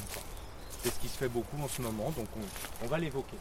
C'est 0.83 0.91
ce 0.91 0.99
qui 1.01 1.09
se 1.09 1.19
fait 1.19 1.29
beaucoup 1.29 1.57
en 1.63 1.69
ce 1.69 1.83
moment, 1.83 2.11
donc 2.17 2.27
on, 2.83 2.87
va 2.87 2.99
l'évoquer. 2.99 3.37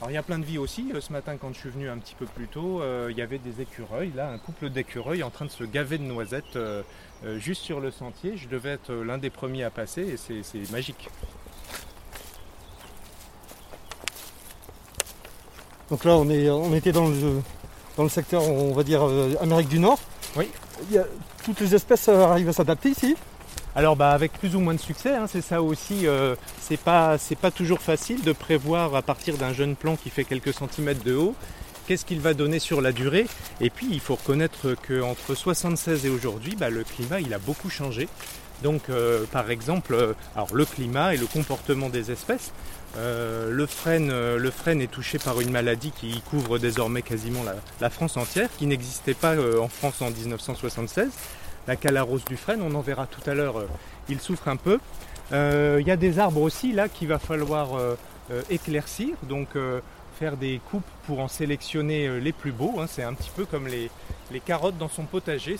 Alors 0.00 0.10
il 0.10 0.14
y 0.14 0.16
a 0.16 0.22
plein 0.22 0.38
de 0.38 0.44
vie 0.44 0.58
aussi. 0.58 0.92
Ce 0.98 1.12
matin 1.12 1.36
quand 1.36 1.52
je 1.52 1.58
suis 1.58 1.68
venu 1.68 1.88
un 1.88 1.98
petit 1.98 2.14
peu 2.14 2.26
plus 2.26 2.48
tôt, 2.48 2.82
il 3.10 3.16
y 3.16 3.22
avait 3.22 3.38
des 3.38 3.60
écureuils, 3.60 4.12
là, 4.14 4.30
un 4.30 4.38
couple 4.38 4.70
d'écureuils 4.70 5.22
en 5.22 5.30
train 5.30 5.44
de 5.44 5.50
se 5.50 5.64
gaver 5.64 5.98
de 5.98 6.04
noisettes 6.04 6.58
juste 7.36 7.62
sur 7.62 7.80
le 7.80 7.90
sentier. 7.90 8.38
Je 8.38 8.48
devais 8.48 8.70
être 8.70 8.94
l'un 8.94 9.18
des 9.18 9.28
premiers 9.28 9.64
à 9.64 9.70
passer 9.70 10.02
et 10.02 10.42
c'est 10.42 10.70
magique. 10.72 11.10
Donc 15.90 16.04
là, 16.04 16.16
on, 16.16 16.30
est, 16.30 16.48
on 16.48 16.72
était 16.72 16.92
dans 16.92 17.08
le, 17.08 17.42
dans 17.96 18.04
le 18.04 18.08
secteur, 18.08 18.44
on 18.48 18.72
va 18.72 18.84
dire, 18.84 19.02
euh, 19.06 19.34
Amérique 19.40 19.68
du 19.68 19.80
Nord. 19.80 19.98
Oui. 20.36 20.48
toutes 21.44 21.60
les 21.60 21.74
espèces 21.74 22.08
euh, 22.08 22.26
arrivent 22.26 22.48
à 22.48 22.52
s'adapter 22.52 22.90
ici 22.90 23.16
alors 23.76 23.96
bah, 23.96 24.12
avec 24.12 24.32
plus 24.32 24.56
ou 24.56 24.60
moins 24.60 24.74
de 24.74 24.80
succès, 24.80 25.14
hein, 25.14 25.26
c'est 25.26 25.40
ça 25.40 25.62
aussi, 25.62 26.06
euh, 26.06 26.34
c'est 26.60 26.78
pas, 26.78 27.16
pas 27.40 27.50
toujours 27.50 27.80
facile 27.80 28.22
de 28.22 28.32
prévoir 28.32 28.94
à 28.94 29.02
partir 29.02 29.36
d'un 29.36 29.52
jeune 29.52 29.76
plant 29.76 29.96
qui 29.96 30.10
fait 30.10 30.24
quelques 30.24 30.52
centimètres 30.52 31.04
de 31.04 31.14
haut, 31.14 31.34
qu'est-ce 31.86 32.04
qu'il 32.04 32.20
va 32.20 32.34
donner 32.34 32.58
sur 32.58 32.80
la 32.80 32.92
durée. 32.92 33.26
Et 33.60 33.70
puis 33.70 33.86
il 33.90 34.00
faut 34.00 34.16
reconnaître 34.16 34.74
qu'entre 34.86 35.34
76 35.34 36.06
et 36.06 36.08
aujourd'hui, 36.08 36.56
bah, 36.56 36.70
le 36.70 36.84
climat 36.84 37.20
il 37.20 37.32
a 37.34 37.38
beaucoup 37.38 37.70
changé. 37.70 38.08
Donc 38.62 38.90
par 39.32 39.50
exemple, 39.50 40.14
alors 40.36 40.54
le 40.54 40.66
climat 40.66 41.14
et 41.14 41.16
le 41.16 41.26
comportement 41.26 41.88
des 41.88 42.10
espèces. 42.10 42.52
Euh, 42.96 43.50
le, 43.50 43.66
frêne, 43.66 44.10
euh, 44.10 44.36
le, 44.36 44.50
frêne, 44.50 44.80
est 44.80 44.90
touché 44.90 45.18
par 45.18 45.40
une 45.40 45.50
maladie 45.50 45.92
qui 45.92 46.20
couvre 46.22 46.58
désormais 46.58 47.02
quasiment 47.02 47.44
la, 47.80 47.90
France 47.90 48.16
entière, 48.16 48.48
qui 48.58 48.66
n'existait 48.66 49.14
pas 49.14 49.34
euh, 49.34 49.60
en 49.60 49.68
France 49.68 50.02
en 50.02 50.10
1976. 50.10 51.08
La 51.70 51.76
calarose 51.76 52.24
du 52.24 52.36
frêne, 52.36 52.62
on 52.62 52.74
en 52.74 52.80
verra 52.80 53.06
tout 53.06 53.30
à 53.30 53.32
l'heure, 53.32 53.64
il 54.08 54.18
souffre 54.18 54.48
un 54.48 54.56
peu. 54.56 54.80
Il 55.30 55.86
y 55.86 55.90
a 55.92 55.96
des 55.96 56.18
arbres 56.18 56.40
aussi 56.40 56.72
là 56.72 56.88
qu'il 56.88 57.06
va 57.06 57.20
falloir 57.20 57.68
éclaircir, 58.50 59.14
donc 59.22 59.50
faire 60.18 60.36
des 60.36 60.60
coupes 60.68 60.82
pour 61.06 61.20
en 61.20 61.28
sélectionner 61.28 62.18
les 62.18 62.32
plus 62.32 62.50
beaux. 62.50 62.80
Hein. 62.80 62.86
C'est 62.88 63.04
un 63.04 63.14
petit 63.14 63.30
peu 63.36 63.44
comme 63.44 63.68
les, 63.68 63.88
carottes 64.40 64.78
dans 64.78 64.88
son 64.88 65.04
potager. 65.04 65.58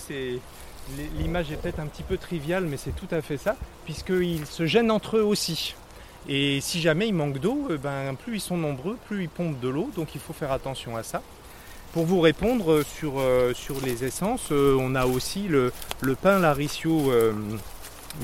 L'image 1.16 1.52
est 1.52 1.56
peut-être 1.56 1.78
un 1.78 1.86
petit 1.86 2.02
peu 2.02 2.16
triviale, 2.16 2.64
mais 2.64 2.76
c'est 2.76 2.96
tout 2.96 3.06
à 3.12 3.22
fait 3.22 3.36
ça, 3.36 3.54
puisqu'ils 3.84 4.46
se 4.46 4.66
gênent 4.66 4.90
entre 4.90 5.16
eux 5.16 5.22
aussi. 5.22 5.76
Et 6.28 6.60
si 6.60 6.80
jamais 6.80 7.06
il 7.06 7.14
manque 7.14 7.38
d'eau, 7.38 7.68
euh, 7.70 7.78
ben, 7.78 8.16
plus 8.16 8.38
ils 8.38 8.40
sont 8.40 8.56
nombreux, 8.56 8.98
plus 9.06 9.22
ils 9.22 9.28
pompent 9.28 9.60
de 9.60 9.68
l'eau, 9.68 9.92
donc 9.94 10.16
il 10.16 10.20
faut 10.20 10.32
faire 10.32 10.50
attention 10.50 10.96
à 10.96 11.04
ça. 11.04 11.22
Pour 11.92 12.04
vous 12.04 12.20
répondre 12.20 12.82
sur, 12.82 13.18
euh, 13.18 13.52
sur 13.54 13.80
les 13.84 14.04
essences, 14.04 14.48
euh, 14.52 14.76
on 14.78 14.94
a 14.94 15.06
aussi 15.06 15.48
le, 15.48 15.72
pain 16.20 16.38
laricio, 16.38 17.12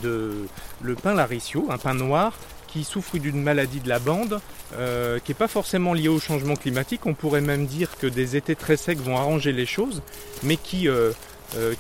de, 0.03 0.47
le 0.83 0.97
laricio, 1.05 1.67
un 1.71 1.79
pain 1.79 1.95
noir 1.95 2.33
qui 2.69 2.85
souffre 2.85 3.19
d'une 3.19 3.43
maladie 3.43 3.81
de 3.81 3.89
la 3.89 3.99
bande, 3.99 4.41
qui 4.71 5.31
n'est 5.31 5.35
pas 5.39 5.49
forcément 5.49 5.95
liée 5.95 6.09
au 6.09 6.21
changement 6.21 6.57
climatique. 6.57 7.07
On 7.07 7.15
pourrait 7.15 7.41
même 7.41 7.67
dire 7.67 7.97
que 7.99 8.07
des 8.07 8.37
étés 8.37 8.57
très 8.57 8.77
secs 8.77 8.99
vont 8.99 9.17
arranger 9.17 9.53
les 9.53 9.67
choses, 9.67 10.03
mais 10.43 10.57
qui, 10.57 10.89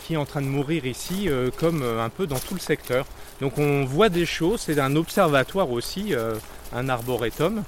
qui 0.02 0.14
est 0.14 0.16
en 0.16 0.24
train 0.24 0.40
de 0.40 0.46
mourir 0.46 0.86
ici, 0.86 1.28
comme 1.58 1.82
un 1.82 2.08
peu 2.08 2.26
dans 2.26 2.38
tout 2.38 2.54
le 2.54 2.60
secteur. 2.60 3.04
Donc 3.40 3.58
on 3.58 3.84
voit 3.84 4.08
des 4.08 4.26
choses, 4.26 4.62
c'est 4.62 4.78
un 4.78 4.96
observatoire 4.96 5.70
aussi, 5.70 6.14
euh, 6.14 6.34
un 6.74 6.88
arboretum, 6.88 7.62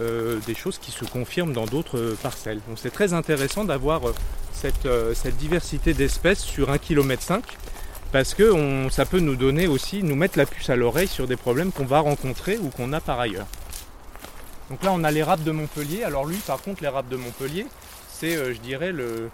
euh, 0.00 0.38
des 0.46 0.54
choses 0.54 0.78
qui 0.78 0.90
se 0.90 1.04
confirment 1.04 1.52
dans 1.52 1.66
d'autres 1.66 2.16
parcelles. 2.22 2.60
Donc 2.68 2.78
c'est 2.78 2.90
très 2.90 3.12
intéressant 3.12 3.64
d'avoir 3.64 4.02
euh, 4.08 5.14
cette, 5.14 5.36
diversité 5.36 5.94
d'espèces 5.94 6.40
sur 6.40 6.70
un 6.70 6.78
km 6.78 7.22
5 7.22 7.44
parce 8.12 8.34
que 8.34 8.88
ça 8.90 9.06
peut 9.06 9.18
nous 9.18 9.34
donner 9.34 9.66
aussi, 9.66 10.04
nous 10.04 10.14
mettre 10.14 10.38
la 10.38 10.46
puce 10.46 10.70
à 10.70 10.76
l'oreille 10.76 11.08
sur 11.08 11.26
des 11.26 11.36
problèmes 11.36 11.72
qu'on 11.72 11.84
va 11.84 11.98
rencontrer 11.98 12.58
ou 12.58 12.68
qu'on 12.68 12.92
a 12.92 13.00
par 13.00 13.18
ailleurs. 13.18 13.46
Donc 14.70 14.82
là 14.84 14.92
on 14.92 15.02
a 15.02 15.10
l'érable 15.10 15.42
de 15.42 15.50
Montpellier. 15.50 16.04
Alors 16.04 16.24
lui 16.24 16.36
par 16.46 16.62
contre 16.62 16.82
l'érable 16.82 17.08
de 17.08 17.16
Montpellier, 17.16 17.66
c'est, 18.14 18.36
euh, 18.36 18.54
je 18.54 18.60
dirais, 18.60 18.92
le, 18.92 19.30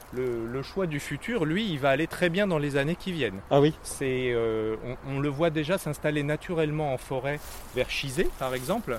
choix 0.62 0.86
du 0.86 1.00
futur. 1.00 1.44
Lui, 1.44 1.70
il 1.70 1.78
va 1.78 1.90
aller 1.90 2.06
très 2.06 2.30
bien 2.30 2.46
dans 2.46 2.58
les 2.58 2.76
années 2.76 2.96
qui 2.96 3.12
viennent. 3.12 3.40
Ah 3.50 3.60
oui 3.60 3.74
C'est, 3.82 4.32
euh, 4.32 4.76
on, 5.06 5.20
le 5.20 5.28
voit 5.28 5.50
déjà 5.50 5.76
s'installer 5.76 6.22
naturellement 6.22 6.94
en 6.94 6.98
forêt 6.98 7.40
vers 7.74 7.90
Chizé, 7.90 8.28
par 8.38 8.54
exemple. 8.54 8.98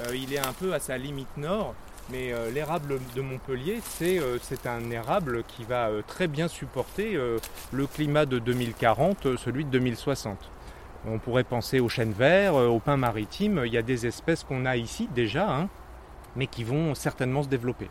Euh, 0.00 0.16
il 0.16 0.32
est 0.32 0.38
un 0.38 0.52
peu 0.52 0.72
à 0.74 0.80
sa 0.80 0.96
limite 0.98 1.36
nord, 1.36 1.74
mais 2.10 2.32
l'érable 2.52 2.98
de 3.14 3.20
Montpellier, 3.20 3.80
c'est, 3.84 4.20
c'est 4.42 4.66
un 4.66 4.90
érable 4.90 5.44
qui 5.44 5.62
va 5.62 5.90
très 6.08 6.26
bien 6.26 6.48
supporter 6.48 7.16
le 7.70 7.86
climat 7.86 8.26
de 8.26 8.40
2040, 8.40 9.36
celui 9.36 9.64
de 9.64 9.70
2060. 9.70 10.50
On 11.06 11.18
pourrait 11.20 11.44
penser 11.44 11.78
au 11.78 11.88
chêne 11.88 12.12
vert, 12.12 12.54
au 12.54 12.80
pin 12.80 12.96
maritime. 12.96 13.62
Il 13.64 13.72
y 13.72 13.78
a 13.78 13.82
des 13.82 14.06
espèces 14.06 14.42
qu'on 14.42 14.66
a 14.66 14.76
ici 14.76 15.08
déjà, 15.14 15.48
hein, 15.48 15.68
mais 16.34 16.48
qui 16.48 16.64
vont 16.64 16.96
certainement 16.96 17.44
se 17.44 17.48
développer. 17.48 17.88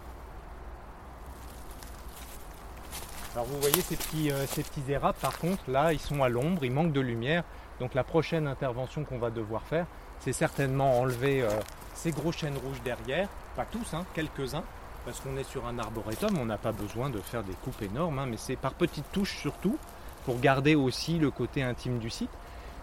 Alors 3.36 3.46
vous 3.46 3.60
voyez 3.62 3.82
ces 3.82 3.96
petits, 3.96 4.32
euh, 4.32 4.46
ces 4.48 4.64
petits 4.64 4.92
érables 4.92 5.18
par 5.22 5.38
contre, 5.38 5.62
là 5.70 5.94
ils 5.94 6.00
sont 6.00 6.24
à 6.24 6.30
l'ombre, 6.30 6.66
ils 6.66 6.72
manquent 6.72 6.92
de 6.92 7.00
lumière. 7.00 7.44
Donc 7.80 7.94
la 7.94 8.04
prochaine 8.04 8.48
intervention 8.48 9.04
qu'on 9.06 9.20
va 9.20 9.30
devoir 9.30 9.62
faire, 9.64 9.86
c'est 10.22 10.34
certainement 10.34 11.00
enlever 11.00 11.42
euh, 11.42 11.50
ces 11.96 12.12
gros 12.12 12.32
chênes 12.32 12.58
rouges 12.58 12.82
derrière, 12.84 13.28
pas 13.56 13.66
tous, 13.66 13.94
hein, 13.94 14.06
quelques-uns, 14.14 14.64
parce 15.06 15.20
qu'on 15.20 15.38
est 15.38 15.50
sur 15.50 15.66
un 15.66 15.80
arboretum, 15.80 16.38
on 16.38 16.46
n'a 16.46 16.58
pas 16.58 16.72
besoin 16.72 17.10
de 17.10 17.20
faire 17.20 17.44
des 17.44 17.54
coupes 17.54 17.82
énormes, 17.82 18.20
hein, 18.20 18.28
mais 18.30 18.38
c'est 18.38 18.56
par 18.56 18.74
petites 18.74 19.12
touches 19.12 19.38
surtout, 19.38 19.78
pour 20.26 20.40
garder 20.40 20.76
aussi 20.76 21.18
le 21.18 21.32
côté 21.32 21.64
intime 21.64 22.00
du 22.00 22.10
site. 22.10 22.30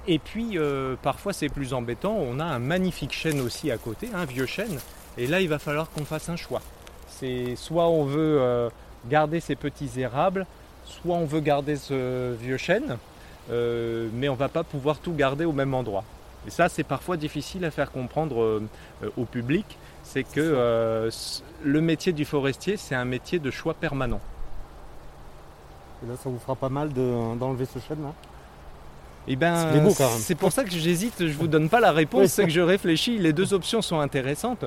Et 0.09 0.19
puis 0.19 0.57
euh, 0.57 0.97
parfois 1.03 1.33
c'est 1.33 1.49
plus 1.49 1.75
embêtant, 1.75 2.13
on 2.13 2.39
a 2.39 2.45
un 2.45 2.59
magnifique 2.59 3.13
chêne 3.13 3.41
aussi 3.41 3.71
à 3.71 3.79
côté, 3.79 4.09
un 4.15 4.25
vieux 4.25 4.47
chêne, 4.47 4.79
et 5.19 5.27
là 5.27 5.41
il 5.41 5.49
va 5.49 5.59
falloir 5.59 5.91
qu'on 5.91 6.05
fasse 6.05 6.29
un 6.29 6.37
choix. 6.37 6.63
C'est 7.09 7.57
soit 7.57 7.89
on 7.89 8.05
veut 8.05 8.71
garder 9.09 9.41
ces 9.41 9.57
petits 9.57 10.01
érables, 10.01 10.47
soit 10.85 11.17
on 11.17 11.27
veut 11.27 11.41
garder 11.41 11.77
ce 11.77 12.35
vieux 12.35 12.57
chêne, 12.57 12.99
euh, 13.51 14.09
mais 14.15 14.29
on 14.29 14.35
ne 14.35 14.39
va 14.39 14.49
pas 14.49 14.65
pouvoir 14.65 14.99
tout 14.99 15.13
garder 15.13 15.45
au 15.45 15.53
même 15.53 15.75
endroit. 15.75 16.05
Et 16.47 16.51
ça, 16.51 16.69
c'est 16.69 16.85
parfois 16.85 17.17
difficile 17.17 17.65
à 17.65 17.71
faire 17.71 17.91
comprendre 17.91 18.41
euh, 18.43 18.61
au 19.17 19.25
public, 19.25 19.79
c'est 20.05 20.23
que 20.23 20.41
euh, 20.41 21.11
le 21.65 21.81
métier 21.81 22.13
du 22.13 22.25
forestier, 22.25 22.77
c'est 22.77 22.95
un 22.95 23.05
métier 23.05 23.39
de 23.39 23.51
choix 23.51 23.75
permanent. 23.75 24.21
Et 26.05 26.09
là, 26.09 26.15
ça 26.23 26.31
vous 26.31 26.39
fera 26.39 26.55
pas 26.55 26.69
mal 26.69 26.91
d'enlever 26.93 27.65
ce 27.67 27.79
chêne 27.81 28.03
là 28.03 28.13
eh 29.29 29.35
ben, 29.35 29.57
c'est 30.19 30.37
pour 30.37 30.53
ça 30.53 30.63
que 30.63 30.71
j'hésite, 30.71 31.27
je 31.27 31.33
vous 31.33 31.49
donne 31.49 31.69
pas 31.69 31.81
la 31.81 31.91
réponse, 31.91 32.29
c'est 32.29 32.45
que 32.45 32.51
je 32.51 32.61
réfléchis. 32.61 33.19
Les 33.19 33.33
deux 33.33 33.55
options 33.55 33.83
sont 33.83 33.99
intéressantes. 33.99 34.67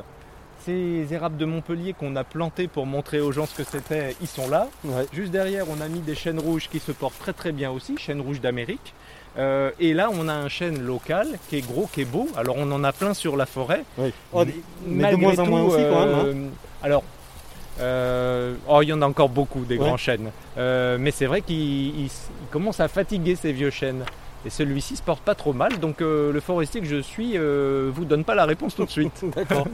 Ces 0.66 1.08
érables 1.12 1.38
de 1.38 1.46
Montpellier 1.46 1.94
qu'on 1.94 2.14
a 2.18 2.26
plantés 2.26 2.68
pour 2.68 2.86
montrer 2.86 3.22
aux 3.22 3.32
gens 3.32 3.46
ce 3.46 3.56
que 3.56 3.64
c'était, 3.64 4.18
ils 4.20 4.28
sont 4.28 4.50
là. 4.50 4.68
Juste 5.14 5.32
derrière, 5.32 5.66
on 5.70 5.80
a 5.80 5.88
mis 5.88 6.02
des 6.02 6.16
chênes 6.16 6.40
rouges 6.40 6.68
qui 6.70 6.80
se 6.80 6.92
portent 6.92 7.18
très 7.20 7.32
très 7.32 7.54
bien 7.54 7.72
aussi, 7.72 7.98
chênes 7.98 8.20
rouges 8.20 8.42
d'Amérique. 8.42 8.94
Euh, 9.38 9.72
et 9.80 9.94
là, 9.94 10.10
on 10.12 10.28
a 10.28 10.34
un 10.34 10.50
chêne 10.50 10.82
local 10.82 11.28
qui 11.50 11.58
est 11.58 11.62
gros, 11.62 11.88
qui 11.92 12.02
est 12.02 12.06
beau. 12.06 12.28
Alors, 12.36 12.56
on 12.58 12.70
en 12.72 12.84
a 12.84 12.92
plein 12.92 13.14
sur 13.14 13.38
la 13.38 13.46
forêt. 13.46 13.84
Oh, 14.34 14.44
mais, 14.86 15.12
de 15.12 15.16
moins 15.18 15.38
en 15.40 15.46
moins 15.46 15.64
aussi, 15.64 15.84
quand 15.90 16.06
même. 16.06 16.16
Hein. 16.16 16.24
Euh, 16.26 16.48
alors, 16.82 17.04
euh, 17.80 18.56
oh, 18.68 18.82
il 18.82 18.90
y 18.90 18.94
en 18.94 19.02
a 19.02 19.06
encore 19.08 19.30
beaucoup 19.30 19.66
des 19.66 19.78
grands 19.78 19.98
chênes. 19.98 20.32
mais 20.58 21.12
c'est 21.12 21.26
vrai 21.26 21.42
qu'il 21.42 22.10
commence 22.52 22.80
à 22.80 22.88
fatiguer 22.88 23.36
ces 23.36 23.54
vieux 23.54 23.72
chênes. 23.72 24.04
Et 24.46 24.50
celui-ci 24.50 24.96
se 24.96 25.04
porte 25.04 25.22
pas 25.22 25.36
trop 25.36 25.52
mal, 25.52 25.80
donc 25.80 26.00
le 26.00 26.40
forestier 26.40 26.80
que 26.80 26.88
je 26.88 27.02
suis 27.02 27.38
vous 27.38 28.06
donne 28.06 28.24
pas 28.24 28.36
la 28.36 28.46
réponse 28.46 28.76
tout 28.76 28.86
de 28.86 28.92
suite. 28.92 29.26
D'accord. 29.36 29.68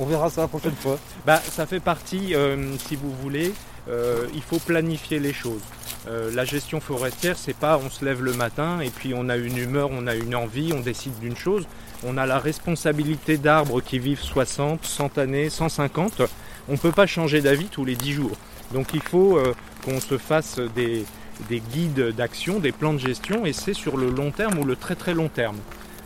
On 0.00 0.04
verra 0.04 0.30
ça 0.30 0.42
la 0.42 0.48
prochaine 0.48 0.74
fois. 0.76 0.96
Bah, 1.26 1.38
ça 1.38 1.66
fait 1.66 1.80
partie, 1.80 2.34
si 2.78 2.96
vous 2.96 3.12
voulez, 3.12 3.52
euh, 3.88 4.26
il 4.34 4.42
faut 4.42 4.58
planifier 4.58 5.18
les 5.18 5.32
choses. 5.32 5.62
Euh, 6.08 6.30
la 6.34 6.44
gestion 6.44 6.80
forestière, 6.80 7.36
c'est 7.36 7.56
pas 7.56 7.78
on 7.78 7.90
se 7.90 8.04
lève 8.04 8.22
le 8.22 8.32
matin 8.32 8.80
et 8.80 8.90
puis 8.90 9.14
on 9.14 9.28
a 9.28 9.36
une 9.36 9.56
humeur, 9.56 9.90
on 9.92 10.06
a 10.06 10.14
une 10.14 10.34
envie, 10.34 10.72
on 10.72 10.80
décide 10.80 11.18
d'une 11.18 11.36
chose. 11.36 11.66
On 12.04 12.16
a 12.16 12.26
la 12.26 12.38
responsabilité 12.38 13.36
d'arbres 13.36 13.80
qui 13.80 13.98
vivent 13.98 14.22
60, 14.22 14.84
100 14.84 15.18
années, 15.18 15.50
150. 15.50 16.22
On 16.68 16.72
ne 16.72 16.76
peut 16.76 16.92
pas 16.92 17.06
changer 17.06 17.40
d'avis 17.40 17.66
tous 17.66 17.84
les 17.84 17.96
10 17.96 18.12
jours. 18.12 18.36
Donc 18.72 18.94
il 18.94 19.02
faut 19.02 19.40
qu'on 19.84 20.00
se 20.00 20.18
fasse 20.18 20.60
des, 20.76 21.04
des 21.48 21.60
guides 21.60 22.14
d'action, 22.14 22.58
des 22.58 22.72
plans 22.72 22.92
de 22.92 22.98
gestion, 22.98 23.46
et 23.46 23.52
c'est 23.52 23.74
sur 23.74 23.96
le 23.96 24.10
long 24.10 24.30
terme 24.30 24.58
ou 24.58 24.64
le 24.64 24.76
très 24.76 24.94
très 24.94 25.14
long 25.14 25.28
terme. 25.28 25.56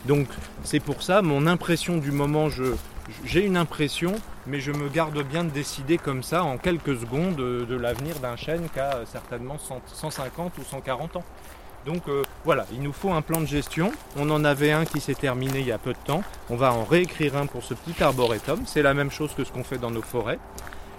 Donc 0.05 0.27
c'est 0.63 0.79
pour 0.79 1.01
ça, 1.01 1.21
mon 1.21 1.47
impression 1.47 1.97
du 1.97 2.11
moment, 2.11 2.49
j'ai 3.25 3.45
une 3.45 3.57
impression, 3.57 4.13
mais 4.47 4.59
je 4.59 4.71
me 4.71 4.89
garde 4.89 5.21
bien 5.23 5.43
de 5.43 5.49
décider 5.49 5.97
comme 5.97 6.23
ça 6.23 6.43
en 6.43 6.57
quelques 6.57 6.97
secondes 6.99 7.35
de, 7.35 7.75
l'avenir 7.75 8.19
d'un 8.19 8.35
chêne 8.35 8.67
qui 8.73 8.79
a 8.79 9.05
certainement 9.05 9.57
150 9.57 10.57
ou 10.57 10.63
140 10.63 11.17
ans. 11.17 11.23
Donc 11.85 12.07
euh, 12.07 12.21
voilà, 12.45 12.65
il 12.71 12.81
nous 12.81 12.93
faut 12.93 13.11
un 13.11 13.21
plan 13.21 13.41
de 13.41 13.45
gestion. 13.45 13.91
On 14.15 14.29
en 14.29 14.45
avait 14.45 14.71
un 14.71 14.85
qui 14.85 15.01
s'est 15.01 15.15
terminé 15.15 15.59
il 15.59 15.67
y 15.67 15.71
a 15.71 15.77
peu 15.77 15.91
de 15.91 15.97
temps. 16.05 16.23
On 16.49 16.55
va 16.55 16.73
en 16.73 16.85
réécrire 16.85 17.35
un 17.35 17.45
pour 17.45 17.63
ce 17.63 17.73
petit 17.73 18.01
arboretum. 18.01 18.63
C'est 18.65 18.81
la 18.81 18.93
même 18.93 19.11
chose 19.11 19.33
que 19.33 19.43
ce 19.43 19.51
qu'on 19.51 19.63
fait 19.63 19.77
dans 19.77 19.91
nos 19.91 20.01
forêts. 20.01 20.39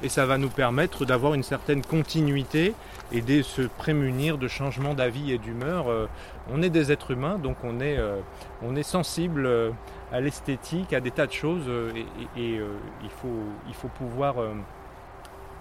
Et 0.04 0.10
ça 0.10 0.26
va 0.26 0.36
nous 0.36 0.50
permettre 0.50 1.06
d'avoir 1.06 1.32
une 1.32 1.42
certaine 1.42 1.82
continuité 1.82 2.74
et 3.10 3.22
de 3.22 3.40
se 3.40 3.62
prémunir 3.62 4.36
de 4.36 4.48
changements 4.48 4.92
d'avis 4.92 5.32
et 5.32 5.38
d'humeur. 5.38 5.88
Euh, 5.88 6.06
on 6.52 6.62
est 6.62 6.68
des 6.68 6.92
êtres 6.92 7.12
humains, 7.12 7.38
donc 7.38 7.56
on 7.64 7.80
est, 7.80 7.96
euh, 7.96 8.20
on 8.62 8.76
est 8.76 8.82
sensible 8.82 9.46
euh, 9.46 9.70
à 10.12 10.20
l'esthétique, 10.20 10.92
à 10.92 11.00
des 11.00 11.10
tas 11.10 11.26
de 11.26 11.32
choses, 11.32 11.64
et, 11.96 12.04
il, 12.36 13.10
faut, 13.22 13.28
il 13.66 13.74
faut 13.74 13.88
pouvoir 13.88 14.36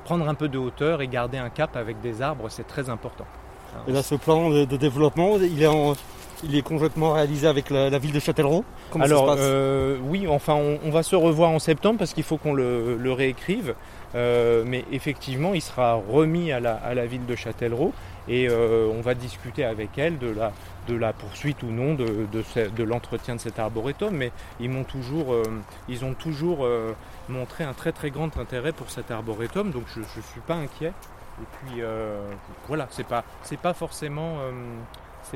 prendre 0.04 0.28
un 0.28 0.36
peu 0.36 0.48
de 0.48 0.58
hauteur 0.60 1.02
et 1.02 1.08
garder 1.08 1.38
un 1.38 1.50
cap 1.50 1.76
avec 1.76 2.02
des 2.02 2.22
arbres, 2.22 2.50
c'est 2.50 2.68
très 2.68 2.90
important. 2.90 3.26
Et 3.88 3.92
là, 3.92 4.04
ce 4.04 4.14
plan 4.14 4.50
de, 4.52 4.66
développement, 4.78 5.38
il 5.38 5.64
est, 5.64 5.70
il 6.44 6.56
est 6.56 6.62
conjointement 6.62 7.14
réalisé 7.14 7.48
avec 7.48 7.72
la, 7.72 7.98
ville 7.98 8.12
de 8.12 8.20
Châtellerault? 8.20 8.66
Alors, 9.00 9.36
oui, 10.04 10.28
enfin, 10.28 10.54
on, 10.54 10.92
va 10.92 11.02
se 11.02 11.16
revoir 11.16 11.50
en 11.50 11.60
septembre 11.60 11.98
parce 11.98 12.14
qu'il 12.14 12.24
faut 12.24 12.38
qu'on 12.38 12.54
le, 12.54 13.12
réécrive. 13.12 13.74
Euh, 14.16 14.64
mais 14.66 14.86
effectivement, 14.92 15.54
il 15.54 15.62
sera 15.62 15.94
remis 15.94 16.52
à 16.52 16.60
la, 16.60 17.06
ville 17.06 17.26
de 17.26 17.36
Châtellerault 17.36 17.94
et 18.28 18.48
euh, 18.48 18.88
on 18.94 19.02
va 19.02 19.16
discuter 19.16 19.66
avec 19.66 19.98
elle 19.98 20.18
de 20.20 20.96
la, 20.96 21.14
poursuite 21.14 21.64
ou 21.64 21.68
non 21.68 21.96
de, 21.96 22.84
l'entretien 22.84 23.36
de 23.36 23.40
cet 23.40 23.60
arboretum. 23.60 24.16
Mais 24.16 24.32
ils 24.60 24.70
m'ont 24.70 24.84
toujours, 24.84 25.34
euh, 25.34 25.44
ils 25.90 26.06
ont 26.06 26.14
toujours 26.14 26.68
montré 27.30 27.64
un 27.64 27.74
très 27.74 27.92
très 27.92 28.12
grand 28.12 28.38
intérêt 28.38 28.72
pour 28.72 28.90
cet 28.90 29.12
arboretum, 29.12 29.72
donc 29.72 29.84
je 29.88 30.00
ne 30.00 30.06
suis 30.06 30.42
pas 30.42 30.56
inquiet. 30.56 30.94
Et 31.42 31.46
puis 31.58 31.82
voilà, 32.68 32.88
c'est 32.92 33.08
pas, 33.08 33.24
c'est 33.42 33.60
pas 33.60 33.74
forcément, 33.74 34.38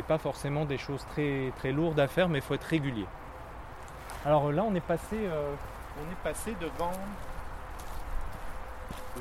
pas 0.07 0.19
forcément 0.19 0.65
des 0.65 0.77
choses 0.77 1.03
très 1.11 1.51
très 1.57 1.71
lourdes 1.71 1.99
à 1.99 2.07
faire, 2.07 2.29
mais 2.29 2.39
il 2.39 2.43
faut 2.43 2.53
être 2.53 2.63
régulier. 2.63 3.05
Alors 4.25 4.51
là, 4.51 4.63
on 4.63 4.75
est 4.75 4.79
passé, 4.79 5.17
on 5.17 6.11
est 6.11 6.23
passé 6.23 6.55
devant 6.61 6.91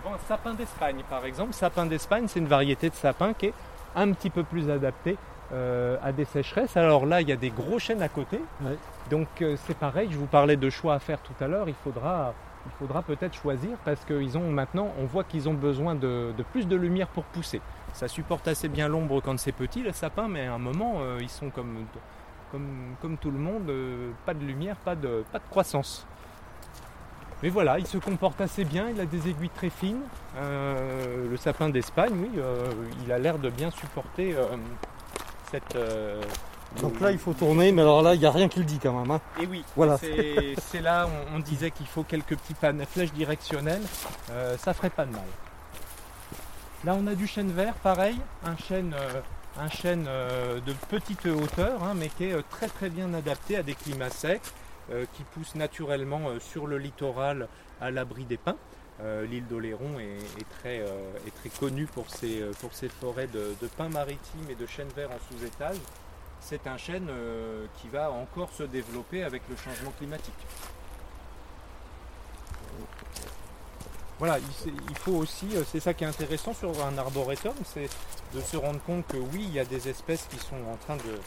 un 0.06 0.18
sapin 0.28 0.54
d'Espagne 0.54 1.02
par 1.08 1.24
exemple. 1.24 1.52
Sapin 1.52 1.86
d'Espagne, 1.86 2.26
c'est 2.28 2.38
une 2.38 2.46
variété 2.46 2.90
de 2.90 2.94
sapin 2.94 3.32
qui 3.32 3.46
est 3.46 3.54
un 3.94 4.12
petit 4.12 4.30
peu 4.30 4.44
plus 4.44 4.70
adaptée 4.70 5.16
euh, 5.52 5.96
à 6.02 6.12
des 6.12 6.24
sécheresses. 6.24 6.76
Alors 6.76 7.06
là, 7.06 7.20
il 7.20 7.28
y 7.28 7.32
a 7.32 7.36
des 7.36 7.50
gros 7.50 7.78
chênes 7.78 8.02
à 8.02 8.08
côté. 8.08 8.40
Donc 9.10 9.28
euh, 9.42 9.56
c'est 9.64 9.76
pareil, 9.76 10.08
je 10.10 10.18
vous 10.18 10.26
parlais 10.26 10.56
de 10.56 10.70
choix 10.70 10.94
à 10.94 10.98
faire 10.98 11.20
tout 11.20 11.32
à 11.40 11.46
l'heure. 11.46 11.68
Il 11.68 11.74
faudra, 11.74 12.34
il 12.66 12.72
faudra 12.78 13.02
peut-être 13.02 13.34
choisir 13.34 13.76
parce 13.84 14.04
qu'ils 14.04 14.36
ont 14.36 14.50
maintenant, 14.50 14.90
on 15.00 15.04
voit 15.04 15.24
qu'ils 15.24 15.48
ont 15.48 15.54
besoin 15.54 15.94
de, 15.94 16.32
plus 16.52 16.66
de 16.66 16.76
lumière 16.76 17.08
pour 17.08 17.24
pousser. 17.24 17.60
Ça 17.92 18.08
supporte 18.08 18.48
assez 18.48 18.68
bien 18.68 18.88
l'ombre 18.88 19.20
quand 19.20 19.38
c'est 19.38 19.52
petit, 19.52 19.82
le 19.82 19.92
sapin, 19.92 20.28
mais 20.28 20.46
à 20.46 20.54
un 20.54 20.58
moment, 20.58 20.96
euh, 21.00 21.18
ils 21.20 21.30
sont 21.30 21.50
comme, 21.50 21.86
comme, 22.52 22.96
comme, 23.00 23.16
tout 23.16 23.30
le 23.30 23.38
monde, 23.38 23.70
pas 24.26 24.34
de 24.34 24.44
lumière, 24.44 24.76
pas 24.76 24.96
de, 24.96 25.24
pas 25.32 25.38
de 25.38 25.46
croissance. 25.48 26.06
Mais 27.42 27.50
voilà, 27.50 27.78
il 27.78 27.86
se 27.86 27.98
comporte 27.98 28.40
assez 28.40 28.64
bien, 28.64 28.88
il 28.88 29.00
a 29.00 29.04
des 29.04 29.28
aiguilles 29.28 29.50
très 29.50 29.68
fines. 29.68 30.00
Euh, 30.38 31.28
le 31.30 31.36
sapin 31.36 31.68
d'Espagne, 31.68 32.12
oui, 32.14 32.30
euh, 32.38 32.66
il 33.04 33.12
a 33.12 33.18
l'air 33.18 33.38
de 33.38 33.50
bien 33.50 33.70
supporter 33.70 34.34
euh, 34.34 34.56
cette. 35.50 35.76
Donc 36.80 37.00
là, 37.00 37.10
il 37.12 37.18
faut 37.18 37.32
tourner, 37.32 37.72
mais 37.72 37.82
alors 37.82 38.02
là, 38.02 38.14
il 38.14 38.20
n'y 38.20 38.26
a 38.26 38.30
rien 38.30 38.48
qui 38.48 38.58
le 38.58 38.64
dit 38.64 38.78
quand 38.82 38.92
même. 38.92 39.10
Hein. 39.10 39.20
Et 39.40 39.46
oui, 39.46 39.64
voilà. 39.76 39.98
c'est 39.98 40.80
là, 40.80 41.08
on, 41.32 41.36
on 41.36 41.38
disait 41.38 41.70
qu'il 41.70 41.86
faut 41.86 42.02
quelques 42.02 42.36
petits 42.36 42.54
flèches 42.86 43.12
directionnelles, 43.12 43.84
ça 44.58 44.74
ferait 44.74 44.90
pas 44.90 45.04
de 45.04 45.12
mal. 45.12 45.22
Là, 46.84 46.96
on 46.98 47.06
a 47.06 47.14
du 47.14 47.26
chêne 47.26 47.50
vert, 47.50 47.74
pareil, 47.74 48.16
un 48.44 48.56
chêne, 48.56 48.94
un 49.58 49.68
chêne 49.68 50.04
de 50.04 50.72
petite 50.88 51.26
hauteur, 51.26 51.82
hein, 51.84 51.92
mais 51.94 52.08
qui 52.08 52.24
est 52.24 52.48
très 52.50 52.68
très 52.68 52.90
bien 52.90 53.12
adapté 53.14 53.56
à 53.56 53.62
des 53.62 53.74
climats 53.74 54.10
secs. 54.10 54.40
Euh, 54.92 55.04
qui 55.14 55.24
pousse 55.24 55.56
naturellement 55.56 56.28
euh, 56.28 56.38
sur 56.38 56.68
le 56.68 56.78
littoral 56.78 57.48
à 57.80 57.90
l'abri 57.90 58.24
des 58.24 58.36
pins. 58.36 58.56
Euh, 59.02 59.26
l'île 59.26 59.44
d'Oléron 59.48 59.98
est, 59.98 60.48
très, 60.60 60.80
connue 61.58 61.86
pour 61.86 62.08
ses, 62.08 62.44
pour 62.60 62.72
ses 62.72 62.88
forêts 62.88 63.26
de, 63.26 63.52
pins 63.76 63.88
maritimes 63.88 64.48
et 64.48 64.54
de 64.54 64.64
chênes 64.64 64.88
verts 64.94 65.10
en 65.10 65.18
sous-étage. 65.28 65.78
C'est 66.40 66.68
un 66.68 66.76
chêne 66.76 67.10
qui 67.80 67.88
va 67.88 68.10
encore 68.12 68.50
se 68.52 68.62
développer 68.62 69.24
avec 69.24 69.42
le 69.50 69.56
changement 69.56 69.90
climatique. 69.98 70.34
Voilà, 74.18 74.38
il, 74.88 74.96
faut 74.96 75.16
aussi, 75.16 75.48
c'est 75.70 75.80
ça 75.80 75.92
qui 75.92 76.04
est 76.04 76.06
intéressant 76.06 76.54
sur 76.54 76.70
un 76.86 76.96
arboretum, 76.96 77.54
c'est 77.64 77.90
de 78.34 78.40
se 78.40 78.56
rendre 78.56 78.80
compte 78.84 79.06
que 79.08 79.16
oui, 79.16 79.44
il 79.48 79.52
y 79.52 79.60
a 79.60 79.64
des 79.64 79.88
espèces 79.88 80.26
qui 80.30 80.38
sont 80.38 80.56
en 80.72 80.76
train 80.76 80.96
de, 80.96 81.20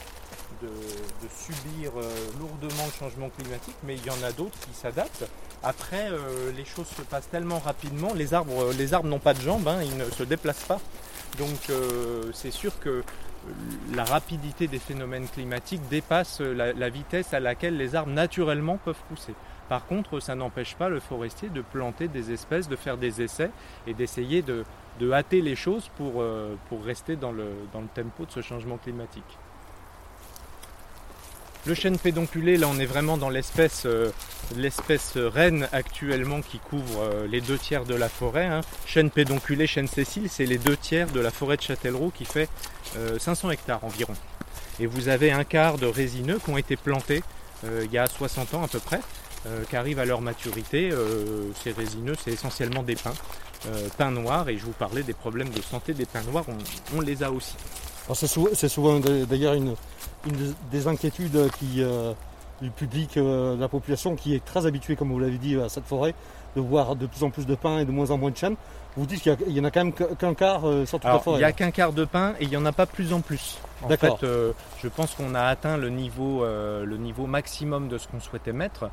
de, 0.61 1.27
subir 1.29 1.91
euh, 1.97 2.01
lourdement 2.39 2.85
le 2.85 2.91
changement 2.91 3.29
climatique, 3.29 3.75
mais 3.83 3.95
il 3.95 4.05
y 4.05 4.09
en 4.09 4.23
a 4.23 4.31
d'autres 4.31 4.57
qui 4.59 4.73
s'adaptent. 4.73 5.25
Après, 5.63 6.09
euh, 6.11 6.51
les 6.55 6.65
choses 6.65 6.87
se 6.87 7.01
passent 7.01 7.29
tellement 7.29 7.59
rapidement, 7.59 8.13
les 8.13 8.33
arbres, 8.33 8.71
euh, 8.73 9.01
n'ont 9.03 9.19
pas 9.19 9.33
de 9.33 9.41
jambes, 9.41 9.67
hein, 9.67 9.79
ils 9.83 9.97
ne 9.97 10.09
se 10.09 10.23
déplacent 10.23 10.65
pas. 10.65 10.79
Donc 11.37 11.71
c'est 12.33 12.51
sûr 12.51 12.79
que 12.79 13.03
la 13.93 14.03
rapidité 14.03 14.67
des 14.67 14.79
phénomènes 14.79 15.27
climatiques 15.27 15.87
dépasse 15.87 16.41
la, 16.41 16.89
vitesse 16.89 17.33
à 17.35 17.39
laquelle 17.39 17.77
les 17.77 17.95
arbres 17.95 18.11
naturellement 18.11 18.77
peuvent 18.77 18.99
pousser. 19.07 19.35
Par 19.69 19.85
contre, 19.85 20.19
ça 20.19 20.33
n'empêche 20.33 20.75
pas 20.75 20.89
le 20.89 20.99
forestier 20.99 21.49
de 21.49 21.61
planter 21.61 22.07
des 22.07 22.31
espèces, 22.31 22.67
de 22.67 22.75
faire 22.75 22.97
des 22.97 23.21
essais 23.21 23.51
et 23.85 23.93
d'essayer 23.93 24.41
de, 24.41 24.65
hâter 25.13 25.41
les 25.41 25.55
choses 25.55 25.89
pour, 25.97 26.23
rester 26.83 27.15
dans 27.15 27.31
le 27.31 27.45
tempo 27.93 28.25
de 28.25 28.31
ce 28.31 28.41
changement 28.41 28.77
climatique. 28.77 29.37
Le 31.65 31.73
chêne 31.73 31.97
pédonculé, 31.97 32.57
là 32.57 32.67
on 32.69 32.79
est 32.79 32.85
vraiment 32.85 33.17
dans 33.17 33.29
l'espèce 33.29 33.83
euh, 33.85 34.11
l'espèce 34.55 35.17
reine 35.17 35.67
actuellement 35.73 36.41
qui 36.41 36.57
couvre 36.57 37.01
euh, 37.01 37.27
les 37.27 37.41
deux 37.41 37.57
tiers 37.57 37.83
de 37.83 37.95
la 37.95 38.07
forêt. 38.07 38.45
Hein. 38.45 38.61
Chêne 38.85 39.09
pédonculé, 39.09 39.67
chêne 39.67 39.87
Cécile, 39.87 40.29
c'est 40.29 40.45
les 40.45 40.57
deux 40.57 40.77
tiers 40.77 41.07
de 41.07 41.19
la 41.19 41.31
forêt 41.31 41.57
de 41.57 41.61
Châtellerault 41.61 42.11
qui 42.15 42.23
fait 42.23 42.47
500 43.19 43.49
euh, 43.49 43.51
hectares 43.51 43.83
environ. 43.83 44.13
Et 44.79 44.85
vous 44.85 45.09
avez 45.09 45.31
un 45.31 45.43
quart 45.43 45.77
de 45.77 45.85
résineux 45.85 46.39
qui 46.43 46.49
ont 46.49 46.57
été 46.57 46.77
plantés 46.77 47.21
il 47.83 47.91
y 47.91 47.97
a 47.97 48.07
60 48.07 48.53
ans 48.53 48.63
à 48.63 48.69
peu 48.69 48.79
près, 48.79 49.01
qui 49.69 49.75
arrivent 49.75 49.99
à 49.99 50.05
leur 50.05 50.21
maturité. 50.21 50.91
ces 51.61 51.73
résineux, 51.73 52.13
c'est 52.23 52.31
essentiellement 52.31 52.83
des 52.83 52.95
pins, 52.95 53.13
pins 53.97 54.11
noirs, 54.11 54.47
et 54.47 54.57
je 54.57 54.63
vous 54.63 54.71
parlais 54.71 55.03
des 55.03 55.11
problèmes 55.11 55.49
de 55.49 55.61
santé 55.61 55.93
des 55.93 56.05
pins 56.05 56.23
noirs, 56.23 56.45
on 56.95 57.01
les 57.01 57.21
a 57.21 57.29
aussi. 57.29 57.57
C'est 58.13 58.69
souvent, 58.69 58.99
d'ailleurs 58.99 59.53
une, 59.53 59.75
des 60.71 60.87
inquiétudes 60.87 61.49
qui, 61.59 61.83
euh, 61.83 62.13
du 62.61 62.69
public, 62.71 63.17
euh, 63.17 63.55
de 63.55 63.61
la 63.61 63.67
population 63.67 64.15
qui 64.15 64.35
est 64.35 64.43
très 64.43 64.65
habitué, 64.65 64.95
comme 64.95 65.11
vous 65.11 65.19
l'avez 65.19 65.37
dit, 65.37 65.59
à 65.59 65.69
cette 65.69 65.85
forêt, 65.85 66.13
de 66.55 66.61
voir 66.61 66.95
de 66.95 67.05
plus 67.05 67.23
en 67.23 67.29
plus 67.29 67.45
de 67.45 67.55
pins 67.55 67.79
et 67.79 67.85
de 67.85 67.91
moins 67.91 68.09
en 68.11 68.17
moins 68.17 68.31
de 68.31 68.37
chênes. 68.37 68.55
Vous 68.97 69.05
dites 69.05 69.21
qu'il 69.21 69.55
y, 69.55 69.59
en 69.59 69.63
a 69.63 69.71
quand 69.71 69.83
même 69.83 69.93
qu'un 69.93 70.33
quart 70.33 70.67
euh, 70.67 70.85
sur 70.85 70.99
toute 70.99 71.09
la 71.09 71.19
forêt. 71.19 71.37
Il 71.37 71.41
n'y 71.41 71.45
a 71.45 71.51
qu'un 71.51 71.69
quart 71.69 71.93
de 71.93 72.05
pins 72.05 72.33
et 72.39 72.45
il 72.45 72.49
n'y 72.49 72.57
en 72.57 72.65
a 72.65 72.71
pas 72.71 72.87
plus 72.87 73.13
en 73.13 73.21
plus. 73.21 73.59
En 73.83 73.87
fait, 73.87 74.25
je 74.81 74.87
pense 74.89 75.13
qu'on 75.13 75.35
a 75.35 75.43
atteint 75.43 75.77
le 75.77 75.89
niveau, 75.89 76.43
le 76.43 76.97
niveau 76.97 77.27
maximum 77.27 77.87
de 77.87 77.97
ce 77.97 78.09
qu'on 78.09 78.19
souhaitait 78.19 78.51
mettre. 78.51 78.89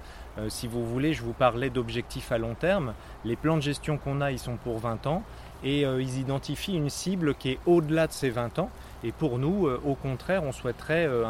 si 0.48 0.68
vous 0.68 0.86
voulez, 0.86 1.12
je 1.12 1.22
vous 1.22 1.32
parlais 1.32 1.70
d'objectifs 1.70 2.30
à 2.30 2.38
long 2.38 2.54
terme. 2.54 2.92
Les 3.24 3.34
plans 3.34 3.56
de 3.56 3.62
gestion 3.62 3.98
qu'on 3.98 4.20
a, 4.20 4.30
ils 4.30 4.38
sont 4.38 4.56
pour 4.62 4.78
20 4.78 5.08
ans 5.08 5.24
et 5.64 5.82
ils 5.82 6.18
identifient 6.18 6.76
une 6.76 6.90
cible 6.90 7.34
qui 7.34 7.52
est 7.52 7.58
au-delà 7.66 8.06
de 8.06 8.12
ces 8.12 8.30
20 8.30 8.58
ans. 8.58 8.70
Et 9.04 9.12
pour 9.12 9.38
nous, 9.38 9.66
euh, 9.66 9.80
au 9.84 9.94
contraire, 9.94 10.42
on 10.42 10.52
souhaiterait 10.52 11.06
euh, 11.06 11.24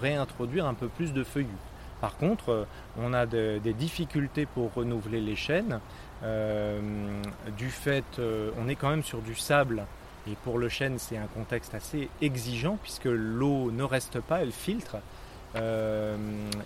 réintroduire 0.00 0.66
un 0.66 0.74
peu 0.74 0.88
plus 0.88 1.12
de 1.12 1.22
feuillus. 1.22 1.48
Par 2.00 2.16
contre, 2.16 2.50
euh, 2.50 2.64
on 2.98 3.12
a 3.12 3.26
des 3.26 3.72
difficultés 3.72 4.46
pour 4.46 4.72
renouveler 4.74 5.20
les 5.20 5.36
chênes. 5.36 5.80
du 7.56 7.70
fait, 7.70 8.20
on 8.58 8.68
est 8.68 8.74
quand 8.74 8.90
même 8.90 9.04
sur 9.04 9.20
du 9.22 9.34
sable. 9.34 9.86
Et 10.28 10.34
pour 10.44 10.58
le 10.58 10.68
chêne, 10.68 10.98
c'est 10.98 11.16
un 11.16 11.28
contexte 11.28 11.74
assez 11.74 12.10
exigeant 12.20 12.78
puisque 12.82 13.06
l'eau 13.06 13.70
ne 13.70 13.84
reste 13.84 14.20
pas, 14.20 14.42
elle 14.42 14.52
filtre. 14.52 14.96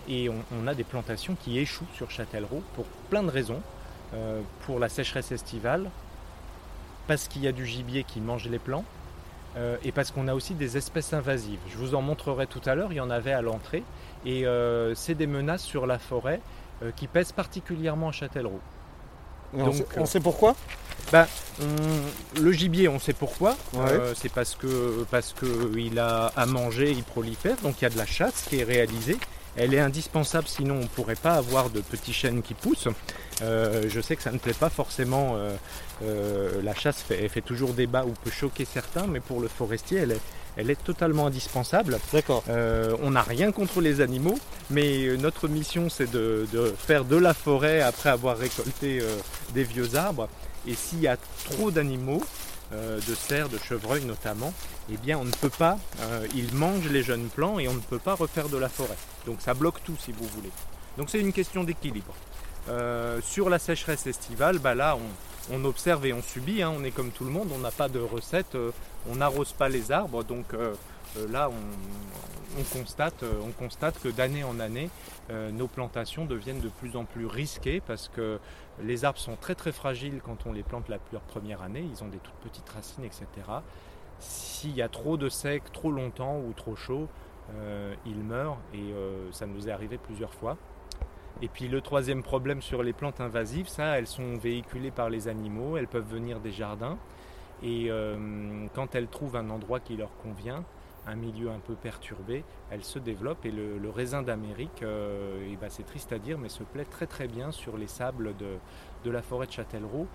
et 0.09 0.29
on, 0.29 0.67
a 0.67 0.73
des 0.73 0.83
plantations 0.83 1.35
qui 1.41 1.59
échouent 1.59 1.93
sur 1.93 2.11
Châtellerault 2.11 2.63
pour 2.75 2.85
plein 3.09 3.23
de 3.23 3.31
raisons. 3.31 3.61
pour 4.65 4.79
la 4.79 4.89
sécheresse 4.89 5.31
estivale, 5.31 5.89
parce 7.07 7.27
qu'il 7.27 7.43
y 7.43 7.47
a 7.47 7.51
du 7.51 7.65
gibier 7.65 8.03
qui 8.03 8.19
mange 8.19 8.47
les 8.47 8.59
plants, 8.59 8.85
euh, 9.57 9.77
et 9.83 9.91
parce 9.91 10.11
qu'on 10.11 10.27
a 10.27 10.33
aussi 10.33 10.53
des 10.53 10.75
espèces 10.77 11.13
invasives. 11.13 11.59
Je 11.69 11.77
vous 11.77 11.95
en 11.95 12.01
montrerai 12.01 12.45
tout 12.47 12.61
à 12.65 12.75
l'heure, 12.75 12.91
il 12.91 12.97
y 12.97 13.01
en 13.01 13.09
avait 13.09 13.31
à 13.31 13.41
l'entrée, 13.41 13.83
et 14.25 14.45
euh, 14.45 14.93
c'est 14.95 15.15
des 15.15 15.27
menaces 15.27 15.63
sur 15.63 15.87
la 15.87 15.97
forêt 15.97 16.41
euh, 16.83 16.91
qui 16.95 17.07
pèsent 17.07 17.31
particulièrement 17.31 18.09
à 18.09 18.11
Châtellerault. 18.11 18.59
Donc, 19.53 19.73
on, 19.95 20.05
sait, 20.05 20.19
pourquoi? 20.19 20.55
bah, 21.13 21.27
Le 22.41 22.51
gibier, 22.51 22.89
on 22.89 22.99
sait 22.99 23.13
pourquoi. 23.13 23.55
c'est 24.15 24.31
parce 24.31 24.55
que 24.55 25.05
parce 25.09 25.33
qu'il 25.33 25.97
a 25.99 26.31
à 26.35 26.45
manger, 26.45 26.91
il 26.91 27.03
prolifère, 27.03 27.55
donc 27.63 27.79
il 27.79 27.83
y 27.83 27.87
a 27.87 27.89
de 27.89 27.97
la 27.97 28.05
chasse 28.05 28.47
qui 28.49 28.59
est 28.59 28.63
réalisée. 28.65 29.17
Elle 29.57 29.73
est 29.73 29.79
indispensable, 29.79 30.47
sinon 30.47 30.75
on 30.75 30.81
ne 30.81 30.87
pourrait 30.87 31.15
pas 31.15 31.33
avoir 31.33 31.69
de 31.69 31.79
petits 31.79 32.13
chênes 32.13 32.41
qui 32.41 32.53
poussent. 32.53 32.89
Euh, 33.41 33.85
je 33.89 34.01
sais 34.01 34.15
que 34.15 34.21
ça 34.21 34.31
ne 34.31 34.37
plaît 34.37 34.53
pas 34.53 34.69
forcément. 34.69 35.35
Euh, 35.35 35.55
euh, 36.03 36.61
la 36.61 36.73
chasse 36.73 37.01
fait, 37.01 37.27
fait, 37.29 37.41
toujours 37.41 37.73
débat 37.73 38.05
ou 38.05 38.11
peut 38.23 38.31
choquer 38.31 38.65
certains, 38.65 39.07
mais 39.07 39.19
pour 39.21 39.39
le 39.39 39.47
forestier, 39.47 39.99
elle 39.99 40.11
est, 40.11 40.21
elle 40.57 40.69
est 40.69 40.83
totalement 40.83 41.27
indispensable. 41.27 41.99
D'accord. 42.11 42.43
on 42.47 43.11
n'a 43.11 43.21
rien 43.21 43.51
contre 43.51 43.81
les 43.81 44.01
animaux, 44.01 44.37
mais 44.69 45.15
notre 45.17 45.47
mission 45.47 45.89
c'est 45.89 46.09
de, 46.11 46.45
faire 46.77 47.05
de 47.05 47.15
la 47.15 47.33
forêt 47.33 47.81
après 47.81 48.09
avoir 48.09 48.37
récolté 48.37 49.01
des 49.53 49.63
vieux 49.63 49.95
arbres. 49.95 50.27
Et 50.67 50.73
s'il 50.73 51.01
y 51.01 51.07
a 51.07 51.17
trop 51.45 51.71
d'animaux, 51.71 52.23
de 52.71 53.15
cerfs, 53.15 53.49
de 53.49 53.57
chevreuils 53.57 54.05
notamment, 54.05 54.53
eh 54.91 54.97
bien 54.97 55.17
on 55.17 55.25
ne 55.25 55.31
peut 55.31 55.49
pas, 55.49 55.77
ils 56.33 56.53
mangent 56.53 56.89
les 56.89 57.03
jeunes 57.03 57.27
plants 57.27 57.59
et 57.59 57.67
on 57.67 57.73
ne 57.73 57.79
peut 57.79 57.99
pas 57.99 58.15
refaire 58.15 58.49
de 58.49 58.57
la 58.57 58.69
forêt. 58.69 58.97
Donc 59.25 59.41
ça 59.41 59.53
bloque 59.53 59.83
tout 59.83 59.95
si 59.99 60.11
vous 60.11 60.25
voulez. 60.35 60.51
Donc 60.97 61.09
c'est 61.09 61.19
une 61.19 61.33
question 61.33 61.63
d'équilibre. 61.63 62.13
Euh, 62.69 63.19
sur 63.21 63.49
la 63.49 63.59
sécheresse 63.59 64.07
estivale, 64.07 64.57
bah 64.57 64.73
là 64.73 64.97
on, 65.51 65.65
observe 65.65 66.05
et 66.07 66.13
on 66.13 66.23
subit, 66.23 66.63
hein. 66.63 66.73
on 66.75 66.83
est 66.83 66.91
comme 66.91 67.11
tout 67.11 67.23
le 67.23 67.29
monde, 67.29 67.49
on 67.53 67.59
n'a 67.59 67.69
pas 67.69 67.89
de 67.89 67.99
recette, 67.99 68.55
euh, 68.55 68.71
on 69.07 69.17
n'arrose 69.17 69.51
pas 69.51 69.69
les 69.69 69.91
arbres, 69.91 70.23
donc 70.23 70.45
euh, 70.53 70.73
là 71.29 71.49
on, 71.49 72.77
constate, 72.77 73.23
on 73.45 73.51
constate 73.51 73.99
que 74.01 74.09
d'année 74.09 74.43
en 74.43 74.59
année, 74.59 74.89
nos 75.29 75.67
plantations 75.67 76.25
deviennent 76.25 76.61
de 76.61 76.69
plus 76.69 76.95
en 76.95 77.03
plus 77.03 77.25
risquées 77.25 77.81
parce 77.85 78.07
que 78.07 78.39
les 78.81 79.03
arbres 79.03 79.19
sont 79.19 79.35
très 79.35 79.55
très 79.55 79.71
fragiles 79.71 80.21
quand 80.23 80.45
on 80.45 80.53
les 80.53 80.63
plante 80.63 80.87
la 80.89 80.99
première 81.27 81.61
année, 81.61 81.85
ils 81.91 82.03
ont 82.03 82.07
des 82.07 82.19
toutes 82.19 82.51
petites 82.51 82.69
racines, 82.69 83.03
etc. 83.03 83.25
S'il 84.19 84.75
y 84.75 84.81
a 84.81 84.87
trop 84.87 85.17
de 85.17 85.27
sec, 85.27 85.63
trop 85.73 85.91
longtemps 85.91 86.39
ou 86.39 86.53
trop 86.53 86.75
chaud, 86.75 87.07
ils 88.05 88.23
meurent 88.23 88.57
et 88.73 88.93
ça 89.31 89.45
nous 89.45 89.67
est 89.67 89.71
arrivé 89.71 89.97
plusieurs 89.97 90.33
fois. 90.33 90.57
Et 91.41 91.47
puis 91.49 91.67
le 91.67 91.81
troisième 91.81 92.23
problème 92.23 92.61
sur 92.61 92.81
les 92.81 92.93
plantes 92.93 93.19
invasives, 93.19 93.67
ça, 93.67 93.97
elles 93.97 94.07
sont 94.07 94.35
véhiculées 94.35 94.91
par 94.91 95.09
les 95.09 95.27
animaux, 95.27 95.77
elles 95.77 95.87
peuvent 95.87 96.09
venir 96.09 96.39
des 96.39 96.51
jardins. 96.51 96.97
Et 97.61 97.87
euh, 97.89 98.67
quand 98.73 98.95
elles 98.95 99.07
trouvent 99.07 99.35
un 99.35 99.49
endroit 99.49 99.79
qui 99.79 99.97
leur 99.97 100.15
convient, 100.17 100.63
un 101.07 101.15
milieu 101.15 101.49
un 101.49 101.59
peu 101.59 101.73
perturbé, 101.73 102.43
elles 102.71 102.83
se 102.83 102.99
développent. 102.99 103.45
Et 103.45 103.51
le, 103.51 103.89
raisin 103.89 104.21
d'Amérique, 104.21 104.83
euh, 104.83 105.47
eh 105.51 105.55
ben, 105.55 105.69
c'est 105.69 105.85
triste 105.85 106.11
à 106.11 106.19
dire, 106.19 106.37
mais 106.37 106.49
se 106.49 106.63
plaît 106.63 106.85
très 106.85 107.07
très 107.07 107.27
bien 107.27 107.51
sur 107.51 107.77
les 107.77 107.87
sables 107.87 108.33
de, 108.37 109.11
la 109.11 109.21
forêt 109.21 109.47
de 109.47 109.51
Châtellerault. 109.51 110.07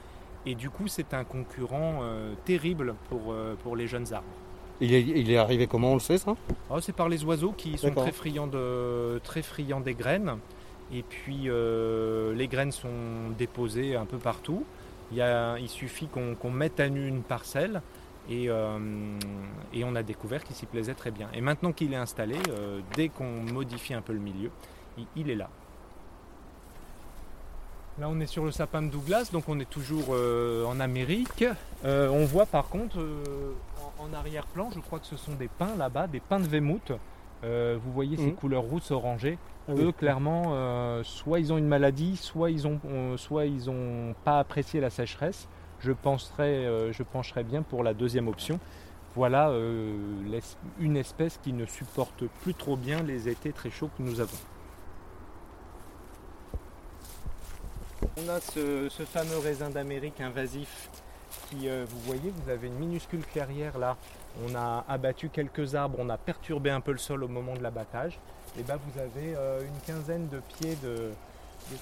Et 0.47 0.55
du 0.55 0.71
coup, 0.71 0.89
c'est 0.89 1.13
un 1.15 1.25
concurrent 1.25 2.01
euh, 2.03 2.35
terrible 2.45 2.95
pour, 3.09 3.35
pour 3.63 3.77
les 3.77 3.87
jeunes 3.87 4.13
arbres. 4.13 4.27
Il 4.81 4.95
est, 4.95 5.03
il 5.03 5.31
est, 5.31 5.37
arrivé 5.37 5.67
comment 5.67 5.91
on 5.91 5.95
le 5.95 6.01
sait 6.01 6.17
ça? 6.17 6.35
Oh, 6.71 6.81
C'est 6.81 6.95
par 6.95 7.11
les 7.11 7.23
oiseaux 7.25 7.53
qui 7.53 7.77
sont 7.77 7.91
très 7.91 8.13
friands, 8.13 8.47
de, 8.47 9.19
très 9.23 9.43
friands 9.43 9.81
des 9.81 9.95
graines. 9.95 10.39
Et 10.93 11.03
puis 11.03 11.45
euh, 11.47 12.35
les 12.35 12.49
graines 12.49 12.73
sont 12.73 13.31
déposées 13.39 13.95
un 13.95 14.07
peu 14.07 14.19
partout. 14.19 14.65
Il, 15.13 15.69
suffit 15.69 16.09
qu'on 16.09 16.51
mette 16.51 16.81
à 16.81 16.89
nu 16.89 17.07
une 17.07 17.23
parcelle 17.23 17.83
euh, 18.31 19.19
et, 19.73 19.85
on 19.85 19.95
a 19.95 20.03
découvert 20.03 20.45
qu'il 20.45 20.55
s'y 20.55 20.67
plaisait 20.67 20.95
très 20.95 21.11
bien. 21.11 21.29
Et 21.35 21.41
maintenant 21.41 21.73
qu'il 21.73 21.93
est 21.93 21.97
installé, 21.97 22.37
euh, 22.51 22.81
dès 22.95 23.09
qu'on 23.09 23.43
modifie 23.53 23.95
un 23.95 24.03
peu 24.03 24.13
le 24.13 24.19
milieu, 24.21 24.51
il, 25.17 25.31
est 25.31 25.35
là. 25.35 25.49
Là 27.99 28.09
on 28.09 28.21
est 28.21 28.27
sur 28.27 28.45
le 28.45 28.51
sapin 28.51 28.83
de 28.83 28.89
Douglas, 28.89 29.31
donc 29.33 29.49
on 29.49 29.59
est 29.59 29.69
toujours 29.69 30.11
en 30.11 30.81
Amérique. 30.81 31.45
on 31.85 32.25
voit 32.25 32.47
par 32.47 32.69
contre 32.69 32.99
en, 33.99 34.13
arrière-plan, 34.13 34.71
je 34.75 34.81
crois 34.81 34.99
que 34.99 35.07
ce 35.07 35.17
sont 35.17 35.35
des 35.35 35.49
pins 35.49 35.77
là-bas, 35.77 36.07
des 36.07 36.21
pins 36.21 36.41
de 36.41 36.47
Weymouth. 36.47 36.93
vous 37.43 37.93
voyez 37.93 38.17
ces 38.17 38.33
mmh. 38.33 38.35
couleurs 38.35 38.63
rousses 38.63 38.91
orangées. 38.91 39.39
Ah 39.69 39.73
Eux, 39.77 39.93
clairement, 39.93 40.45
euh, 40.49 41.03
soit 41.05 41.39
ils 41.41 41.53
ont 41.53 41.59
une 41.59 41.69
maladie, 41.69 42.17
soit 42.17 42.51
ils 42.51 42.67
ont, 42.67 42.81
euh, 42.87 43.17
soit 43.17 43.47
ils 43.47 43.69
ont 43.71 44.15
pas 44.25 44.39
apprécié 44.39 44.81
la 44.81 44.91
sécheresse. 44.91 45.49
Euh, 45.87 46.93
je 46.93 47.03
pencherais 47.03 47.45
bien 47.45 47.63
pour 47.63 47.83
la 47.83 47.95
deuxième 47.95 48.29
option. 48.29 48.59
Voilà 49.17 49.53
une 50.79 50.97
espèce 50.97 51.41
qui 51.43 51.53
ne 51.53 51.67
supporte 51.67 52.25
plus 52.43 52.55
trop 52.55 52.77
bien 52.77 53.03
les 53.03 53.29
étés 53.29 53.53
très 53.53 53.69
chauds 53.69 53.91
que 53.99 54.05
nous 54.05 54.21
avons. 54.21 54.39
On 58.17 58.29
a 58.29 58.39
ce, 58.39 58.89
fameux 59.05 59.39
raisin 59.39 59.69
d'Amérique 59.69 60.21
invasif 60.21 60.89
qui, 61.49 61.69
vous 61.69 62.01
voyez, 62.05 62.31
vous 62.31 62.51
avez 62.51 62.69
une 62.69 62.79
minuscule 62.79 63.27
clairière 63.27 63.79
là. 63.79 63.97
On 64.47 64.55
a 64.55 64.85
abattu 64.89 65.29
quelques 65.29 65.75
arbres, 65.75 65.97
on 65.99 66.09
a 66.09 66.17
perturbé 66.17 66.71
un 66.71 66.81
peu 66.81 66.93
le 66.93 66.99
sol 66.99 67.25
au 67.25 67.29
moment 67.29 67.55
de 67.55 67.63
l'abattage 67.65 68.21
et 68.59 68.63
ben 68.63 68.79
vous 68.85 69.01
avez 69.01 69.35
euh, 69.37 69.63
une 69.63 69.81
quinzaine 69.87 70.29
de 70.29 70.41
pieds 70.41 70.77
euh, 70.85 71.13
de 71.71 71.77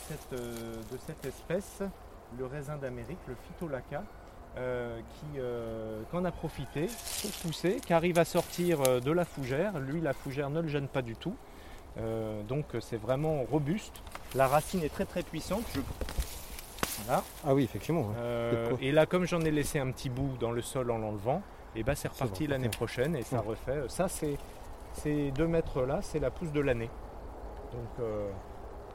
cette, 1.07 1.25
espèce, 1.25 1.83
le 2.37 2.47
raisin 2.47 2.77
d'Amérique, 2.77 3.19
le 3.27 3.35
Phytolaca, 3.35 4.03
euh, 4.57 4.99
qui 5.01 5.41
qu'en 6.11 6.25
a 6.25 6.33
profité 6.33 6.89
pour 7.23 7.31
pousser, 7.43 7.77
qui 7.85 7.93
arrive 7.93 8.19
à 8.19 8.25
sortir 8.25 9.01
de 9.01 9.13
la 9.13 9.25
fougère. 9.25 9.79
Lui, 9.79 10.01
la 10.01 10.13
fougère 10.13 10.51
ne 10.51 10.61
le 10.61 10.69
gêne 10.69 10.89
pas 10.89 11.03
du 11.03 11.15
tout. 11.17 11.37
donc 12.49 12.65
c'est 12.81 12.97
vraiment 12.97 13.45
robuste. 13.45 14.03
La 14.35 14.49
racine 14.49 14.83
est 14.83 14.93
très 14.93 15.05
très 15.05 15.23
puissante. 15.23 15.65
Ah 17.09 17.23
oui, 17.55 17.63
effectivement. 17.65 18.11
et 18.81 18.91
là, 18.91 19.07
comme 19.07 19.27
j'en 19.27 19.41
ai 19.43 19.51
laissé 19.51 19.79
un 19.79 19.91
petit 19.93 20.11
bout 20.11 20.37
dans 20.41 20.51
le 20.51 20.63
sol 20.63 20.91
en 20.91 20.99
l'enlevant, 20.99 21.43
et 21.77 21.83
ben 21.83 21.95
c'est 21.95 22.09
reparti 22.09 22.47
l'année 22.47 22.69
prochaine 22.69 23.15
et 23.17 23.23
ça 23.23 23.41
refait. 23.41 23.83
Ça 23.89 24.09
c'est 24.09 24.37
ces 24.95 25.31
deux 25.31 25.47
mètres 25.47 25.83
là, 25.83 26.01
c'est 26.03 26.19
la 26.19 26.31
pousse 26.31 26.53
de 26.53 26.61
l'année. 26.61 26.91
Donc 27.73 28.01
euh, 28.01 28.29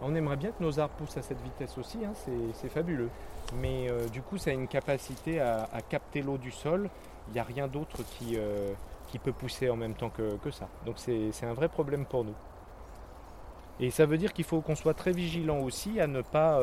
on 0.01 0.15
aimerait 0.15 0.37
bien 0.37 0.51
que 0.51 0.63
nos 0.63 0.79
arbres 0.79 0.95
poussent 0.95 1.17
à 1.17 1.21
cette 1.21 1.41
vitesse 1.41 1.77
aussi, 1.77 1.99
hein, 2.05 2.13
c'est 2.53 2.69
fabuleux. 2.69 3.09
Mais 3.55 3.89
euh, 3.89 4.07
du 4.07 4.21
coup, 4.21 4.37
ça 4.37 4.49
a 4.49 4.53
une 4.53 4.67
capacité 4.67 5.39
à, 5.39 5.67
capter 5.89 6.21
l'eau 6.21 6.37
du 6.37 6.51
sol. 6.51 6.89
Il 7.29 7.33
n'y 7.33 7.39
a 7.39 7.43
rien 7.43 7.67
d'autre 7.67 8.03
qui, 8.03 8.35
euh, 8.37 8.73
qui, 9.07 9.19
peut 9.19 9.31
pousser 9.31 9.69
en 9.69 9.75
même 9.75 9.93
temps 9.93 10.09
que, 10.09 10.51
ça. 10.51 10.67
Donc 10.85 10.95
c'est 10.97 11.45
un 11.45 11.53
vrai 11.53 11.69
problème 11.69 12.05
pour 12.05 12.25
nous. 12.25 12.35
Et 13.79 13.89
ça 13.89 14.05
veut 14.05 14.17
dire 14.17 14.33
qu'il 14.33 14.45
faut 14.45 14.61
qu'on 14.61 14.75
soit 14.75 14.93
très 14.93 15.11
vigilant 15.11 15.59
aussi 15.59 15.99
à 15.99 16.07
ne 16.07 16.21
pas, 16.21 16.59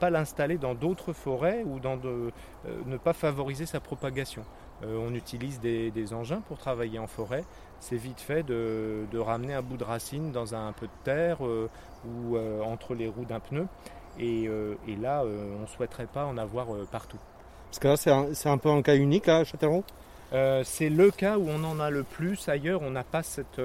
pas 0.00 0.10
l'installer 0.10 0.56
dans 0.56 0.74
d'autres 0.74 1.12
forêts 1.12 1.62
ou 1.64 1.78
dans 1.78 1.96
ne 1.96 2.96
pas 2.96 3.12
favoriser 3.12 3.66
sa 3.66 3.80
propagation. 3.80 4.44
On 4.84 5.14
utilise 5.14 5.60
des, 5.60 6.14
engins 6.14 6.40
pour 6.40 6.58
travailler 6.58 6.98
en 6.98 7.06
forêt 7.06 7.44
c'est 7.82 7.96
vite 7.96 8.20
fait 8.20 8.44
de, 8.44 9.18
ramener 9.18 9.54
un 9.54 9.62
bout 9.62 9.76
de 9.76 9.84
racine 9.84 10.30
dans 10.30 10.54
un 10.54 10.72
peu 10.72 10.86
de 10.86 10.92
terre 11.04 11.44
euh, 11.44 11.68
ou 12.06 12.36
euh, 12.36 12.62
entre 12.62 12.94
les 12.94 13.08
roues 13.08 13.24
d'un 13.24 13.40
pneu. 13.40 13.66
Et, 14.20 14.46
euh, 14.46 14.76
là, 15.00 15.24
on 15.24 15.62
ne 15.62 15.66
souhaiterait 15.66 16.06
pas 16.06 16.24
en 16.24 16.38
avoir 16.38 16.68
partout. 16.92 17.18
Parce 17.70 17.78
que 17.80 17.88
là, 17.88 17.96
c'est 18.34 18.48
un, 18.48 18.58
peu 18.58 18.68
un 18.68 18.82
cas 18.82 18.94
unique 18.94 19.28
à 19.28 19.42
Châtellerault? 19.42 19.84
C'est 20.64 20.90
le 20.90 21.10
cas 21.10 21.38
où 21.38 21.48
on 21.48 21.64
en 21.64 21.80
a 21.80 21.90
le 21.90 22.04
plus. 22.04 22.48
Ailleurs, 22.48 22.82
on 22.82 22.90
n'a 22.90 23.04
pas 23.04 23.22
cette, 23.24 23.60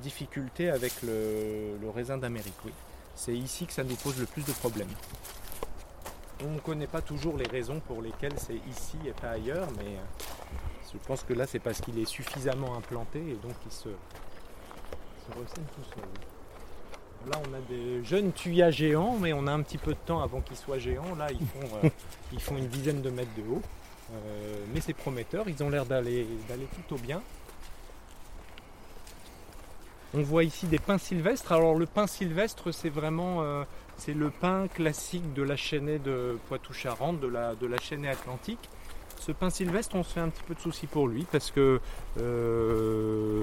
difficulté 0.00 0.68
avec 0.68 1.02
le, 1.02 1.76
le 1.80 1.90
raisin 1.90 2.18
d'Amérique. 2.18 2.54
Oui. 2.64 2.72
C'est 3.14 3.34
ici 3.34 3.66
que 3.66 3.72
ça 3.72 3.84
nous 3.84 3.94
pose 3.94 4.18
le 4.18 4.26
plus 4.26 4.44
de 4.44 4.52
problèmes. 4.52 4.88
On 6.42 6.50
ne 6.50 6.58
connaît 6.58 6.86
pas 6.86 7.00
toujours 7.00 7.36
les 7.36 7.46
raisons 7.46 7.80
pour 7.80 8.02
lesquelles 8.02 8.38
c'est 8.38 8.60
ici 8.68 8.98
et 9.06 9.12
pas 9.12 9.30
ailleurs, 9.30 9.68
mais 9.78 9.96
je 10.92 10.98
pense 11.06 11.22
que 11.22 11.32
là, 11.32 11.46
c'est 11.46 11.58
parce 11.58 11.80
qu'il 11.80 11.98
est 11.98 12.04
suffisamment 12.04 12.76
implanté 12.76 13.18
et 13.18 13.34
donc 13.34 13.54
il 13.66 13.72
se, 13.72 13.88
ressaigne 15.28 15.64
tout 15.74 15.84
seul. 15.94 17.30
Là, 17.30 17.40
on 17.48 17.54
a 17.54 17.60
des 17.68 18.04
jeunes 18.04 18.32
tuyas 18.32 18.70
géants, 18.70 19.16
mais 19.18 19.32
on 19.32 19.46
a 19.46 19.52
un 19.52 19.62
petit 19.62 19.78
peu 19.78 19.92
de 19.92 19.98
temps 20.06 20.22
avant 20.22 20.40
qu'ils 20.40 20.56
soient 20.56 20.78
géants. 20.78 21.14
Là, 21.16 21.28
ils 21.30 21.46
font, 21.46 21.76
euh, 21.82 21.88
ils 22.32 22.40
font 22.40 22.56
une 22.56 22.68
dizaine 22.68 23.00
de 23.00 23.10
mètres 23.10 23.34
de 23.36 23.42
haut. 23.42 23.62
Euh, 24.12 24.64
mais 24.74 24.80
c'est 24.80 24.92
prometteur, 24.92 25.48
ils 25.48 25.62
ont 25.62 25.70
l'air 25.70 25.86
d'aller 25.86 26.26
plutôt 26.72 26.96
bien. 26.96 27.22
On 30.16 30.22
voit 30.22 30.44
ici 30.44 30.66
des 30.66 30.78
pins 30.78 30.98
sylvestres. 30.98 31.50
Alors 31.50 31.74
le 31.74 31.86
pin 31.86 32.06
sylvestre, 32.06 32.70
c'est 32.72 32.88
vraiment 32.88 33.42
euh, 33.42 33.64
c'est 33.96 34.14
le 34.14 34.30
pin 34.30 34.68
classique 34.68 35.32
de 35.34 35.42
la 35.42 35.56
chaînée 35.56 35.98
de 35.98 36.38
Poitou-Charentes, 36.48 37.20
de 37.20 37.28
la, 37.28 37.54
de 37.54 37.66
la 37.66 37.78
chaînée 37.78 38.08
atlantique. 38.08 38.68
Ce 39.20 39.32
pin 39.32 39.48
sylvestre, 39.48 39.94
on 39.96 40.02
se 40.02 40.12
fait 40.12 40.20
un 40.20 40.28
petit 40.28 40.42
peu 40.42 40.54
de 40.54 40.60
soucis 40.60 40.86
pour 40.86 41.08
lui 41.08 41.26
parce 41.30 41.50
que 41.50 41.80
euh, 42.20 43.42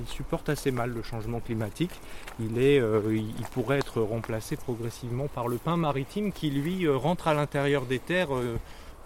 il 0.00 0.08
supporte 0.08 0.48
assez 0.48 0.70
mal 0.70 0.90
le 0.90 1.02
changement 1.02 1.40
climatique. 1.40 1.90
Il, 2.38 2.58
est, 2.58 2.80
euh, 2.80 3.02
il, 3.14 3.44
pourrait 3.52 3.78
être 3.78 4.00
remplacé 4.00 4.56
progressivement 4.56 5.28
par 5.28 5.48
le 5.48 5.58
pin 5.58 5.76
maritime 5.76 6.32
qui 6.32 6.50
lui 6.50 6.86
euh, 6.86 6.96
rentre 6.96 7.28
à 7.28 7.34
l'intérieur 7.34 7.84
des 7.84 7.98
terres, 7.98 8.30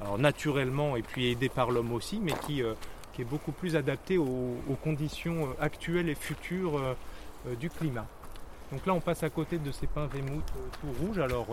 alors 0.00 0.18
naturellement 0.18 0.96
et 0.96 1.02
puis 1.02 1.32
aidé 1.32 1.48
par 1.48 1.72
l'homme 1.72 1.92
aussi, 1.92 2.20
mais 2.22 2.34
qui, 2.46 2.60
est 2.60 3.24
beaucoup 3.24 3.52
plus 3.52 3.74
adapté 3.74 4.16
aux, 4.16 4.56
conditions 4.84 5.48
actuelles 5.60 6.08
et 6.08 6.14
futures 6.14 6.80
du 7.58 7.70
climat. 7.70 8.06
Donc 8.74 8.84
là, 8.86 8.92
on 8.92 9.00
passe 9.00 9.22
à 9.22 9.30
côté 9.30 9.58
de 9.58 9.70
ces 9.72 9.86
pins 9.86 10.08
Weymouth 10.12 10.44
tout 10.80 11.06
rouges. 11.06 11.18
Alors, 11.18 11.46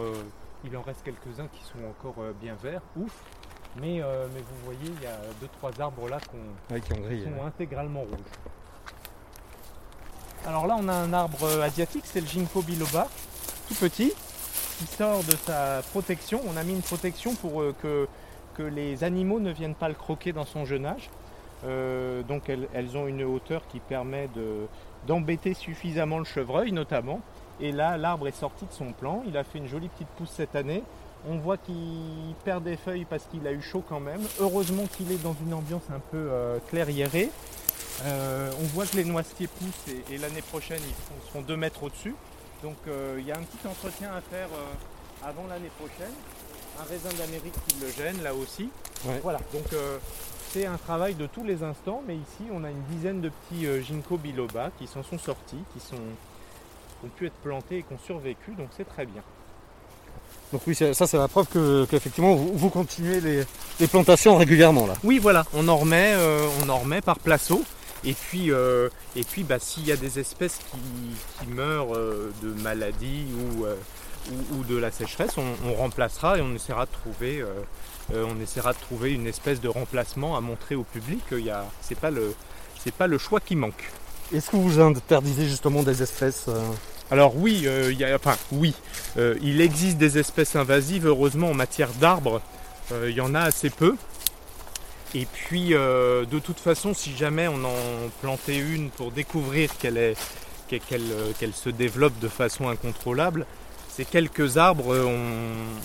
il 0.66 0.76
en 0.76 0.82
reste 0.82 1.04
quelques-uns 1.04 1.48
qui 1.48 1.64
sont 1.64 1.86
encore 1.88 2.22
bien 2.42 2.56
verts. 2.62 2.82
Ouf 2.98 3.14
euh, 3.80 4.28
mais, 4.34 4.42
vous 4.42 4.66
voyez, 4.66 4.80
il 4.98 5.04
y 5.04 5.08
a 5.08 5.18
deux 5.40 5.48
trois 5.60 5.72
arbres 5.80 6.10
là 6.10 6.20
qui 6.20 7.24
sont 7.24 7.46
intégralement 7.46 8.02
rouges. 8.02 8.20
Alors 10.46 10.68
là, 10.68 10.76
on 10.78 10.88
a 10.88 10.94
un 10.94 11.14
arbre 11.14 11.44
euh, 11.44 11.62
asiatique, 11.62 12.04
c'est 12.06 12.20
le 12.20 12.28
Ginkgo 12.28 12.62
biloba, 12.64 13.08
tout 13.68 13.76
petit, 13.76 14.12
qui 14.78 14.86
sort 14.88 15.24
de 15.24 15.36
sa 15.36 15.82
protection. 15.92 16.42
On 16.48 16.58
a 16.58 16.64
mis 16.64 16.74
une 16.74 16.82
protection 16.82 17.36
pour 17.36 17.62
euh, 17.62 17.76
que, 17.82 18.08
que 18.56 18.64
les 18.64 19.04
animaux 19.04 19.40
ne 19.40 19.52
viennent 19.52 19.76
pas 19.76 19.88
le 19.88 19.96
croquer 19.96 20.34
dans 20.34 20.46
son 20.46 20.66
jeune 20.66 20.86
âge. 20.86 21.10
donc 22.28 22.50
elles, 22.50 22.98
ont 22.98 23.08
une 23.08 23.24
hauteur 23.24 23.62
qui 23.70 23.80
permet 23.80 24.28
d'embêter 25.08 25.54
suffisamment 25.54 26.20
le 26.20 26.26
chevreuil 26.26 26.72
notamment. 26.72 27.22
Et 27.60 27.72
là, 27.72 27.98
l'arbre 27.98 28.28
est 28.28 28.38
sorti 28.38 28.66
de 28.66 28.74
son 28.74 28.92
plan. 28.92 29.24
Il 29.28 29.38
a 29.38 29.44
fait 29.44 29.60
une 29.60 29.68
jolie 29.68 29.90
petite 29.90 30.08
pousse 30.18 30.32
cette 30.32 30.56
année. 30.56 30.84
On 31.30 31.38
voit 31.38 31.58
qu'il 31.58 31.76
perd 32.44 32.64
des 32.64 32.76
feuilles 32.76 33.06
parce 33.06 33.26
qu'il 33.26 33.46
a 33.46 33.52
eu 33.52 33.62
chaud 33.62 33.84
quand 33.88 34.00
même. 34.00 34.22
Heureusement 34.40 34.88
qu'il 34.88 35.12
est 35.12 35.22
dans 35.22 35.36
une 35.46 35.54
ambiance 35.54 35.84
un 35.94 36.00
peu 36.00 36.18
euh, 36.18 36.58
clairiérée. 36.70 37.30
Euh, 38.04 38.52
on 38.60 38.66
voit 38.68 38.88
que 38.88 38.98
les 38.98 39.04
noisetiers 39.04 39.48
poussent 39.48 39.94
et, 40.10 40.18
l'année 40.18 40.42
prochaine 40.42 40.80
ils 40.80 41.30
seront 41.30 41.44
2 41.44 41.56
mètres 41.56 41.84
au-dessus. 41.84 42.16
Donc 42.64 42.78
euh, 42.88 43.18
il 43.20 43.28
y 43.28 43.32
a 43.32 43.36
un 43.38 43.44
petit 43.44 43.68
entretien 43.68 44.10
à 44.12 44.22
faire 44.22 44.50
avant 45.24 45.46
l'année 45.48 45.70
prochaine. 45.78 46.14
Un 46.80 46.84
raisin 46.86 47.10
d'Amérique 47.16 47.54
qui 47.68 47.80
le 47.80 47.92
gêne 47.92 48.24
là 48.24 48.34
aussi. 48.34 48.70
Voilà, 49.22 49.40
donc 49.54 49.66
c'est 50.52 50.66
un 50.66 50.78
travail 50.78 51.16
de 51.16 51.28
tous 51.28 51.44
les 51.44 51.64
instants, 51.64 52.02
mais 52.08 52.16
ici 52.16 52.50
on 52.52 52.64
a 52.64 52.70
une 52.70 52.84
dizaine 52.92 53.22
de 53.22 53.30
petits 53.30 53.66
ginkgo 53.84 54.18
biloba 54.18 54.72
qui 54.78 54.88
s'en 54.88 55.04
sont 55.04 55.18
sortis, 55.18 55.64
qui, 55.74 55.80
sont, 55.80 55.96
qui 55.96 57.06
ont 57.06 57.10
pu 57.10 57.28
être 57.28 57.42
plantés 57.44 57.78
et 57.78 57.84
qui 57.84 57.94
ont 57.94 58.00
survécu, 58.06 58.52
donc 58.52 58.68
c'est 58.76 58.88
très 58.88 59.06
bien. 59.06 59.22
Donc 60.52 60.62
oui, 60.68 60.76
ça 60.76 60.94
c'est 60.94 61.18
la 61.18 61.30
preuve 61.30 61.48
qu'effectivement 61.90 62.36
vous, 62.36 62.70
continuez 62.70 63.22
les, 63.22 63.88
plantations 63.88 64.36
régulièrement 64.36 64.86
là. 64.86 64.94
Oui, 65.04 65.18
voilà, 65.18 65.46
on 65.54 65.68
en 65.70 65.78
remet, 65.78 66.14
euh, 66.16 66.46
on 66.64 66.70
en 66.70 66.80
remet 66.80 67.02
par 67.02 67.20
placeau. 67.20 67.64
Et 68.04 68.14
puis, 68.14 68.52
euh, 68.52 68.90
et 69.16 69.24
puis 69.24 69.44
bah, 69.44 69.60
s'il 69.60 69.86
y 69.86 69.92
a 69.92 69.96
des 69.96 70.20
espèces 70.20 70.60
qui, 70.72 71.48
meurent 71.48 71.96
euh, 71.96 72.34
de 72.42 72.50
maladie 72.62 73.26
ou, 73.38 73.66
ou, 74.56 74.64
de 74.64 74.76
la 74.76 74.92
sécheresse, 74.92 75.36
on, 75.38 75.74
remplacera 75.76 76.38
et 76.38 76.42
on 76.42 76.54
essaiera 76.54 76.86
de 76.86 76.92
trouver, 76.92 77.44
on 78.14 78.40
essaiera 78.42 78.74
de 78.74 78.80
trouver 78.80 79.14
une 79.14 79.28
espèce 79.28 79.62
de 79.62 79.68
remplacement 79.68 80.36
à 80.36 80.42
montrer 80.42 80.76
au 80.76 80.84
public. 80.84 81.22
Ce 81.30 81.36
n'est 81.36 82.00
pas 82.00 82.12
le, 82.12 82.34
c'est 82.80 82.94
pas 82.94 83.08
le 83.08 83.18
choix 83.18 83.40
qui 83.40 83.56
manque. 83.56 83.90
Est-ce 84.34 84.50
que 84.50 84.58
vous 84.58 84.80
interdisez 84.80 85.48
justement 85.48 85.84
des 85.84 86.02
espèces 86.02 86.48
alors 87.12 87.36
oui, 87.36 87.64
euh, 87.66 87.94
enfin 88.16 88.38
oui, 88.54 88.74
euh, 89.18 89.36
il 89.42 89.60
existe 89.60 89.98
des 89.98 90.18
espèces 90.18 90.56
invasives, 90.56 91.06
heureusement 91.06 91.50
en 91.50 91.54
matière 91.54 91.90
d'arbres, 92.00 92.42
euh, 92.94 93.10
il 93.10 93.16
y 93.18 93.20
en 93.20 93.36
a 93.36 93.42
assez 93.42 93.70
peu. 93.70 93.98
Et 95.14 95.26
puis 95.26 95.72
de 95.72 96.40
toute 96.40 96.60
façon, 96.60 96.94
si 96.94 97.18
jamais 97.18 97.50
on 97.50 97.66
en 97.66 98.10
plantait 98.22 98.58
une 98.58 98.90
pour 98.90 99.12
découvrir 99.12 99.70
qu'elle 99.78 100.16
qu'elle 100.70 101.54
se 101.54 101.70
développe 101.70 102.18
de 102.20 102.30
façon 102.30 102.70
incontrôlable, 102.70 103.46
ces 103.92 104.06
quelques 104.06 104.58
arbres, 104.58 104.96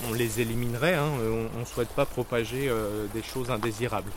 on, 0.09 0.13
les 0.15 0.41
éliminerait. 0.41 0.95
Hein. 0.95 1.11
on 1.55 1.59
ne 1.59 1.65
souhaite 1.65 1.89
pas 1.89 2.07
propager 2.07 2.71
des 3.13 3.23
choses 3.23 3.51
indésirables. 3.51 4.13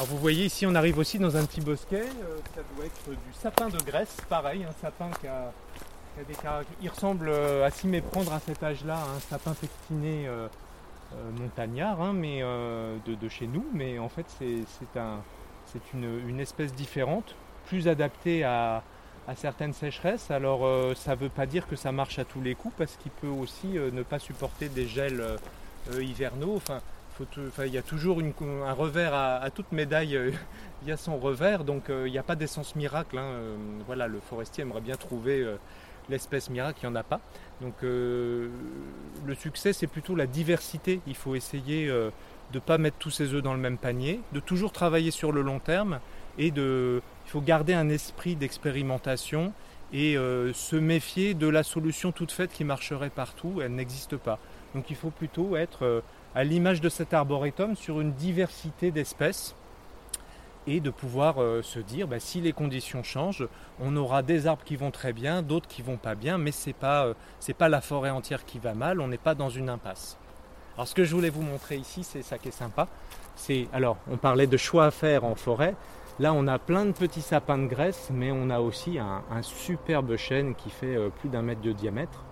Alors 0.00 0.08
vous 0.08 0.16
voyez 0.16 0.46
ici 0.46 0.64
on 0.66 0.74
arrive 0.74 0.96
aussi 0.96 1.18
dans 1.18 1.36
un 1.36 1.44
petit 1.44 1.60
bosquet, 1.60 2.04
euh, 2.04 2.38
ça 2.54 2.62
doit 2.74 2.86
être 2.86 3.10
du 3.10 3.32
sapin 3.34 3.68
de 3.68 3.76
Grèce, 3.82 4.16
pareil, 4.30 4.64
un 4.64 4.72
sapin 4.80 5.10
qui 5.20 5.26
a, 5.26 5.52
des 6.26 6.32
caractéristiques. 6.32 6.78
Il 6.80 6.88
ressemble 6.88 7.28
euh, 7.28 7.66
à 7.66 7.70
s'y 7.70 7.86
méprendre 7.86 8.32
à 8.32 8.40
cet 8.40 8.62
âge-là, 8.62 8.96
un 8.96 9.20
sapin 9.20 9.52
pectiné 9.52 10.26
euh, 10.26 10.48
montagnard, 11.38 12.00
hein, 12.00 12.14
mais 12.14 12.40
de, 12.40 13.28
chez 13.28 13.46
nous, 13.46 13.66
mais 13.74 13.98
en 13.98 14.08
fait 14.08 14.24
c'est 14.38 14.98
un, 14.98 15.18
une, 15.92 16.28
une, 16.30 16.40
espèce 16.40 16.72
différente, 16.72 17.34
plus 17.66 17.86
adaptée 17.86 18.42
à, 18.42 18.82
certaines 19.34 19.72
sécheresses. 19.72 20.30
Alors 20.30 20.60
ça 20.96 21.12
ne 21.12 21.20
veut 21.20 21.28
pas 21.28 21.46
dire 21.46 21.66
que 21.66 21.76
ça 21.76 21.92
marche 21.92 22.18
à 22.18 22.24
tous 22.24 22.40
les 22.40 22.54
coups 22.54 22.74
parce 22.76 22.96
qu'il 22.96 23.10
peut 23.12 23.26
aussi 23.26 23.68
ne 23.68 24.02
pas 24.02 24.18
supporter 24.18 24.68
des 24.68 24.86
gels 24.86 25.22
hivernaux. 25.98 26.56
Enfin, 26.56 26.80
il 27.66 27.72
y 27.72 27.78
a 27.78 27.82
toujours 27.82 28.20
un 28.20 28.72
revers 28.72 29.14
à, 29.14 29.50
toute 29.50 29.72
médaille, 29.72 30.16
euh, 30.16 30.30
il 30.82 30.88
y 30.88 30.92
a 30.92 30.96
son 30.96 31.18
revers, 31.18 31.64
donc 31.64 31.90
euh, 31.90 32.04
il 32.06 32.12
n'y 32.12 32.18
a 32.18 32.22
pas 32.22 32.36
d'essence 32.36 32.76
miracle. 32.76 33.18
Hein, 33.18 33.24
euh, 33.24 33.56
voilà, 33.86 34.08
le 34.08 34.20
forestier 34.20 34.62
aimerait 34.62 34.80
bien 34.80 34.96
trouver 34.96 35.46
l'espèce 36.08 36.50
miracle, 36.50 36.80
il 36.82 36.86
n'y 36.86 36.92
en 36.92 36.96
a 36.96 37.02
pas. 37.02 37.20
Donc 37.60 37.74
le 37.82 38.50
succès, 39.38 39.72
c'est 39.72 39.86
plutôt 39.86 40.16
la 40.16 40.26
diversité. 40.26 41.00
Il 41.06 41.14
faut 41.14 41.34
essayer 41.34 41.86
de 41.88 42.12
ne 42.54 42.58
pas 42.58 42.78
mettre 42.78 42.96
tous 42.98 43.10
ses 43.10 43.34
œufs 43.34 43.42
dans 43.42 43.52
le 43.52 43.60
même 43.60 43.78
panier, 43.78 44.20
de 44.32 44.40
toujours 44.40 44.72
travailler 44.72 45.10
sur 45.10 45.30
le 45.30 45.42
long 45.42 45.58
terme 45.58 46.00
et 46.38 46.50
de, 46.50 47.02
il 47.30 47.32
faut 47.32 47.40
garder 47.40 47.74
un 47.74 47.88
esprit 47.88 48.34
d'expérimentation 48.34 49.52
et 49.92 50.16
se 50.52 50.74
méfier 50.74 51.34
de 51.34 51.46
la 51.46 51.62
solution 51.62 52.10
toute 52.10 52.32
faite 52.32 52.52
qui 52.52 52.64
marcherait 52.64 53.10
partout. 53.10 53.60
Elle 53.62 53.76
n'existe 53.76 54.16
pas. 54.16 54.40
Donc 54.74 54.90
il 54.90 54.96
faut 54.96 55.10
plutôt 55.10 55.56
être 55.56 56.02
à 56.34 56.42
l'image 56.42 56.80
de 56.80 56.88
cet 56.88 57.14
arboretum 57.14 57.76
sur 57.76 58.00
une 58.00 58.12
diversité 58.12 58.90
d'espèces 58.90 59.54
et 60.66 60.80
de 60.80 60.90
pouvoir 60.90 61.40
euh, 61.42 61.62
se 61.62 61.78
dire 61.78 62.06
bah, 62.06 62.20
si 62.20 62.40
les 62.40 62.52
conditions 62.52 63.02
changent, 63.02 63.48
on 63.80 63.96
aura 63.96 64.22
des 64.22 64.46
arbres 64.46 64.62
qui 64.64 64.76
vont 64.76 64.90
très 64.90 65.12
bien, 65.12 65.42
d'autres 65.42 65.68
qui 65.68 65.82
vont 65.82 65.96
pas 65.96 66.14
bien, 66.14 66.38
mais 66.38 66.52
c'est 66.52 66.74
pas 66.74 67.06
euh, 67.06 67.14
pas 67.58 67.68
la 67.68 67.80
forêt 67.80 68.10
entière 68.10 68.44
qui 68.44 68.58
va 68.58 68.74
mal, 68.74 69.00
on 69.00 69.08
n'est 69.08 69.18
pas 69.18 69.34
dans 69.34 69.48
une 69.48 69.68
impasse. 69.68 70.18
Alors 70.76 70.86
ce 70.86 70.94
que 70.94 71.04
je 71.04 71.14
voulais 71.14 71.30
vous 71.30 71.42
montrer 71.42 71.76
ici, 71.76 72.04
c'est 72.04 72.22
ça 72.22 72.38
qui 72.38 72.48
est 72.48 72.52
sympa. 72.52 72.88
C'est 73.36 73.68
alors 73.72 73.96
on 74.10 74.16
parlait 74.16 74.46
de 74.46 74.56
choix 74.56 74.86
à 74.86 74.90
faire 74.90 75.24
en 75.24 75.34
forêt. 75.34 75.74
Là, 76.20 76.34
on 76.34 76.46
a 76.48 76.58
plein 76.58 76.84
de 76.84 76.92
petits 76.92 77.22
sapins 77.22 77.56
de 77.56 77.66
graisse, 77.66 78.10
mais 78.12 78.30
on 78.30 78.50
a 78.50 78.60
aussi 78.60 78.98
un, 78.98 79.22
superbe 79.40 80.16
chêne 80.16 80.54
qui 80.54 80.68
fait 80.68 80.94
euh, 80.94 81.08
plus 81.08 81.30
d'un 81.30 81.40
mètre 81.40 81.62
de 81.62 81.72
diamètre. 81.72 82.26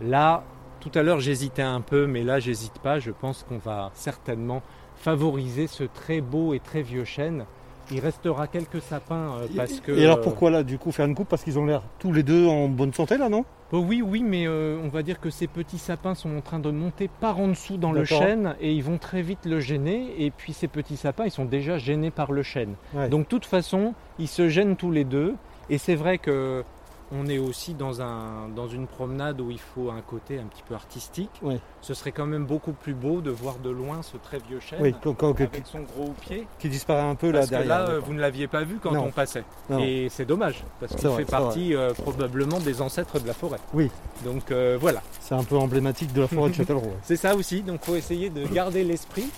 Là, 0.00 0.42
tout 0.80 0.90
à 0.96 1.04
l'heure, 1.04 1.20
j'hésitais 1.20 1.62
un 1.62 1.80
peu, 1.80 2.08
mais 2.08 2.24
là, 2.24 2.40
j'hésite 2.40 2.80
pas. 2.80 2.98
Je 2.98 3.12
pense 3.12 3.44
qu'on 3.44 3.58
va 3.58 3.92
certainement 3.94 4.62
favoriser 4.96 5.68
ce 5.68 5.84
très 5.84 6.20
beau 6.20 6.54
et 6.54 6.58
très 6.58 6.82
vieux 6.82 7.04
chêne. 7.04 7.44
Il 7.92 8.00
restera 8.00 8.46
quelques 8.46 8.80
sapins 8.80 9.34
euh, 9.42 9.46
parce 9.56 9.80
que. 9.80 9.92
Et 9.92 10.04
alors 10.04 10.20
pourquoi 10.20 10.50
là, 10.50 10.62
du 10.62 10.78
coup, 10.78 10.92
faire 10.92 11.06
une 11.06 11.14
coupe? 11.14 11.28
Parce 11.28 11.42
qu'ils 11.42 11.58
ont 11.58 11.66
l'air 11.66 11.82
tous 11.98 12.12
les 12.12 12.22
deux 12.22 12.46
en 12.46 12.68
bonne 12.68 12.92
santé 12.92 13.18
là, 13.18 13.28
non? 13.28 13.44
Oh 13.72 13.78
Oui, 13.78 14.02
oui, 14.02 14.22
mais 14.22 14.46
euh, 14.46 14.78
on 14.82 14.88
va 14.88 15.02
dire 15.02 15.20
que 15.20 15.30
ces 15.30 15.46
petits 15.46 15.78
sapins 15.78 16.14
sont 16.14 16.36
en 16.36 16.40
train 16.40 16.58
de 16.58 16.70
monter 16.70 17.08
par 17.20 17.38
en 17.38 17.48
dessous 17.48 17.76
dans 17.76 17.92
le 17.92 18.04
chêne 18.04 18.54
et 18.60 18.72
ils 18.72 18.82
vont 18.82 18.98
très 18.98 19.22
vite 19.22 19.44
le 19.44 19.60
gêner. 19.60 20.14
Et 20.18 20.30
puis 20.30 20.52
ces 20.52 20.68
petits 20.68 20.96
sapins, 20.96 21.24
ils 21.24 21.30
sont 21.30 21.44
déjà 21.44 21.78
gênés 21.78 22.10
par 22.10 22.32
le 22.32 22.42
chêne. 22.42 22.74
Donc, 23.10 23.22
de 23.22 23.28
toute 23.28 23.46
façon, 23.46 23.94
ils 24.18 24.28
se 24.28 24.48
gênent 24.48 24.76
tous 24.76 24.90
les 24.90 25.04
deux. 25.04 25.34
Et 25.68 25.78
c'est 25.78 25.94
vrai 25.94 26.18
que 26.18 26.64
on 27.12 27.26
est 27.26 27.38
aussi 27.38 27.74
dans, 27.74 28.02
un, 28.02 28.48
dans 28.54 28.68
une 28.68 28.86
promenade 28.86 29.40
où 29.40 29.50
il 29.50 29.58
faut 29.58 29.90
un 29.90 30.00
côté 30.00 30.38
un 30.38 30.44
petit 30.44 30.62
peu 30.66 30.74
artistique. 30.74 31.40
Ce 31.80 31.94
serait 31.94 32.12
quand 32.12 32.26
même 32.26 32.44
beaucoup 32.44 32.72
plus 32.72 32.94
beau 32.94 33.20
de 33.20 33.30
voir 33.30 33.56
de 33.58 33.70
loin 33.70 34.02
ce 34.02 34.16
très 34.16 34.38
vieux 34.38 34.60
chêne 34.60 34.80
avec 34.80 35.66
son 35.66 35.80
gros 35.80 36.12
pied. 36.20 36.46
Qui 36.58 36.68
disparaît 36.68 37.08
un 37.08 37.14
peu 37.14 37.30
là 37.30 37.46
derrière. 37.46 37.68
là, 37.68 37.98
vous 37.98 38.14
ne 38.14 38.20
l'aviez 38.20 38.46
pas 38.46 38.64
vu 38.64 38.78
quand 38.82 38.94
on 38.96 39.10
passait. 39.10 39.44
Et 39.78 40.08
c'est 40.10 40.24
dommage, 40.24 40.64
parce 40.78 40.94
qu'il 40.94 41.10
fait 41.10 41.24
partie 41.24 41.74
euh, 41.74 41.92
probablement 41.94 42.58
des 42.60 42.82
ancêtres 42.82 43.20
de 43.20 43.26
la 43.26 43.34
forêt. 43.34 43.58
Oui. 43.74 43.90
Donc 44.24 44.50
euh, 44.50 44.76
voilà. 44.80 45.02
C'est 45.20 45.34
un 45.34 45.44
peu 45.44 45.56
emblématique 45.56 46.12
de 46.12 46.22
la 46.22 46.28
forêt 46.28 46.50
de 46.50 46.54
Châtellerault. 46.60 46.92
c'est 47.02 47.16
ça 47.16 47.34
aussi, 47.34 47.62
donc 47.62 47.80
il 47.82 47.86
faut 47.86 47.96
essayer 47.96 48.30
de 48.30 48.46
garder 48.46 48.84
l'esprit 48.84 49.28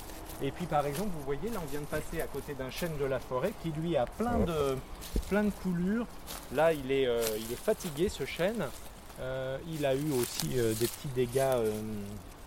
et 0.42 0.50
puis 0.50 0.66
par 0.66 0.84
exemple, 0.86 1.10
vous 1.16 1.24
voyez, 1.24 1.50
là 1.50 1.60
on 1.62 1.70
vient 1.70 1.80
de 1.80 1.86
passer 1.86 2.20
à 2.20 2.26
côté 2.26 2.54
d'un 2.54 2.70
chêne 2.70 2.96
de 2.98 3.04
la 3.04 3.20
forêt 3.20 3.52
qui 3.62 3.70
lui 3.70 3.96
a 3.96 4.06
plein 4.06 4.38
de, 4.40 4.76
plein 5.28 5.44
de 5.44 5.50
coulures. 5.50 6.06
Là 6.52 6.72
il 6.72 6.90
est, 6.90 7.06
euh, 7.06 7.22
il 7.38 7.52
est 7.52 7.62
fatigué 7.62 8.08
ce 8.08 8.24
chêne. 8.24 8.64
Euh, 9.20 9.56
il 9.72 9.86
a 9.86 9.94
eu 9.94 10.10
aussi 10.10 10.58
euh, 10.58 10.74
des 10.74 10.88
petits 10.88 11.08
dégâts 11.14 11.46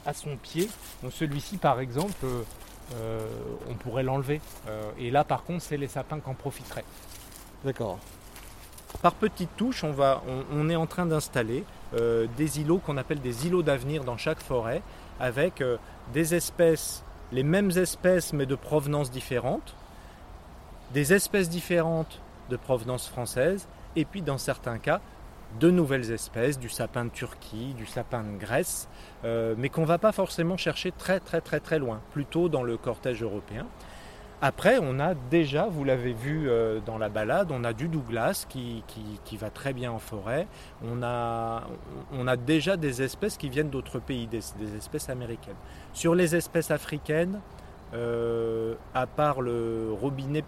à 0.05 0.13
son 0.13 0.35
pied. 0.35 0.69
Donc 1.03 1.13
celui-ci 1.13 1.57
par 1.57 1.79
exemple, 1.79 2.25
on 3.69 3.73
pourrait 3.75 4.03
l'enlever. 4.03 4.41
et 4.99 5.09
là 5.09 5.23
par 5.23 5.43
contre, 5.43 5.63
c'est 5.63 5.77
les 5.77 5.87
sapins 5.87 6.19
qui 6.19 6.29
en 6.29 6.33
profiteraient. 6.33 6.85
D'accord. 7.63 7.97
Par 9.01 9.13
petites 9.13 9.55
touches, 9.57 9.83
on, 9.83 9.91
va, 9.91 10.21
on 10.53 10.69
est 10.69 10.75
en 10.75 10.85
train 10.85 11.05
d'installer 11.05 11.63
des 12.37 12.59
îlots 12.59 12.77
qu'on 12.77 12.97
appelle 12.97 13.21
des 13.21 13.47
îlots 13.47 13.63
d'avenir 13.63 14.03
dans 14.03 14.17
chaque 14.17 14.39
forêt, 14.39 14.83
avec 15.19 15.63
des 16.13 16.35
espèces 16.35 17.03
les 17.31 17.43
mêmes 17.43 17.71
espèces 17.71 18.33
mais 18.33 18.45
de 18.45 18.55
provenance 18.55 19.11
différente, 19.11 19.75
des 20.93 21.13
espèces 21.13 21.49
différentes 21.49 22.21
de 22.49 22.57
provenance 22.57 23.07
française, 23.07 23.67
et 23.95 24.05
puis 24.05 24.21
dans 24.21 24.37
certains 24.37 24.77
cas, 24.77 25.01
de 25.59 25.71
nouvelles 25.71 26.11
espèces, 26.11 26.59
du 26.59 26.69
sapin 26.69 27.05
de 27.05 27.09
Turquie, 27.09 27.73
du 27.75 27.85
sapin 27.85 28.23
de 28.23 28.37
Grèce, 28.37 28.89
euh, 29.23 29.55
mais 29.57 29.69
qu'on 29.69 29.81
ne 29.81 29.85
va 29.87 29.97
pas 29.97 30.11
forcément 30.11 30.57
chercher 30.57 30.91
très 30.91 31.19
très 31.19 31.41
très 31.41 31.59
très 31.59 31.79
loin, 31.79 32.01
plutôt 32.11 32.49
dans 32.49 32.63
le 32.63 32.77
cortège 32.77 33.23
européen. 33.23 33.65
Après, 34.41 34.79
on 34.81 34.99
a 34.99 35.13
déjà, 35.13 35.67
vous 35.67 35.83
l'avez 35.83 36.13
vu 36.13 36.49
euh, 36.49 36.79
dans 36.85 36.97
la 36.97 37.09
balade, 37.09 37.51
on 37.51 37.63
a 37.63 37.73
du 37.73 37.87
Douglas 37.87 38.45
qui, 38.47 38.83
qui, 39.23 39.37
va 39.37 39.49
très 39.49 39.73
bien 39.73 39.91
en 39.91 39.99
forêt. 39.99 40.47
On 40.83 41.01
a, 41.03 41.63
on 42.11 42.27
a 42.27 42.35
déjà 42.35 42.75
des 42.75 43.01
espèces 43.01 43.37
qui 43.37 43.49
viennent 43.49 43.69
d'autres 43.69 43.99
pays, 43.99 44.27
des, 44.27 44.43
espèces 44.77 45.09
américaines. 45.09 45.55
Sur 45.93 46.15
les 46.15 46.35
espèces 46.35 46.69
africaines, 46.69 47.39
euh, 47.93 48.75
à 48.93 49.07
part 49.07 49.41
le 49.41 49.95
robinet, 49.99 50.43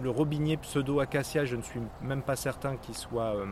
le 0.00 0.10
robinier 0.10 0.58
pseudo-acacia, 0.58 1.44
je 1.46 1.56
ne 1.56 1.62
suis 1.62 1.80
même 2.02 2.22
pas 2.22 2.36
certain 2.36 2.76
qu'il 2.76 2.94
soit, 2.94 3.34
euh, 3.34 3.46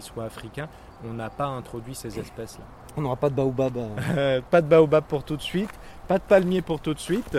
soit 0.00 0.24
africain, 0.24 0.68
on 1.08 1.14
n'a 1.14 1.30
pas 1.30 1.46
introduit 1.46 1.94
ces 1.94 2.18
espèces-là. 2.18 2.64
On 2.96 3.02
n'aura 3.02 3.16
pas 3.16 3.30
de 3.30 3.34
baobab 3.34 3.78
Pas 4.50 4.60
de 4.60 4.66
baobab 4.66 5.04
pour 5.04 5.24
tout 5.24 5.36
de 5.36 5.42
suite, 5.42 5.70
pas 6.08 6.18
de 6.18 6.24
palmier 6.24 6.62
pour 6.62 6.80
tout 6.80 6.94
de 6.94 6.98
suite. 6.98 7.38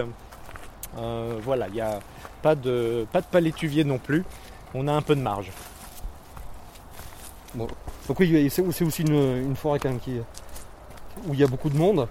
Voilà, 0.96 1.68
il 1.68 1.74
n'y 1.74 1.82
a 1.82 2.00
pas 2.42 2.56
de, 2.56 3.06
pas 3.12 3.22
de 3.22 3.26
palétuvier 3.26 3.84
non 3.84 3.98
plus. 3.98 4.24
On 4.74 4.88
a 4.88 4.94
un 4.94 5.02
peu 5.02 5.16
de 5.16 5.22
marge. 5.22 5.52
Bon. 7.56 7.68
Donc 8.08 8.20
oui, 8.20 8.50
c'est 8.50 8.62
aussi 8.62 9.02
une, 9.02 9.56
forêt 9.56 9.80
quand 9.80 9.90
même 9.90 10.00
qui, 10.00 10.20
où 11.28 11.34
il 11.34 11.40
y 11.40 11.44
a 11.44 11.48
beaucoup 11.48 11.70
de 11.70 11.78
monde. 11.78 12.08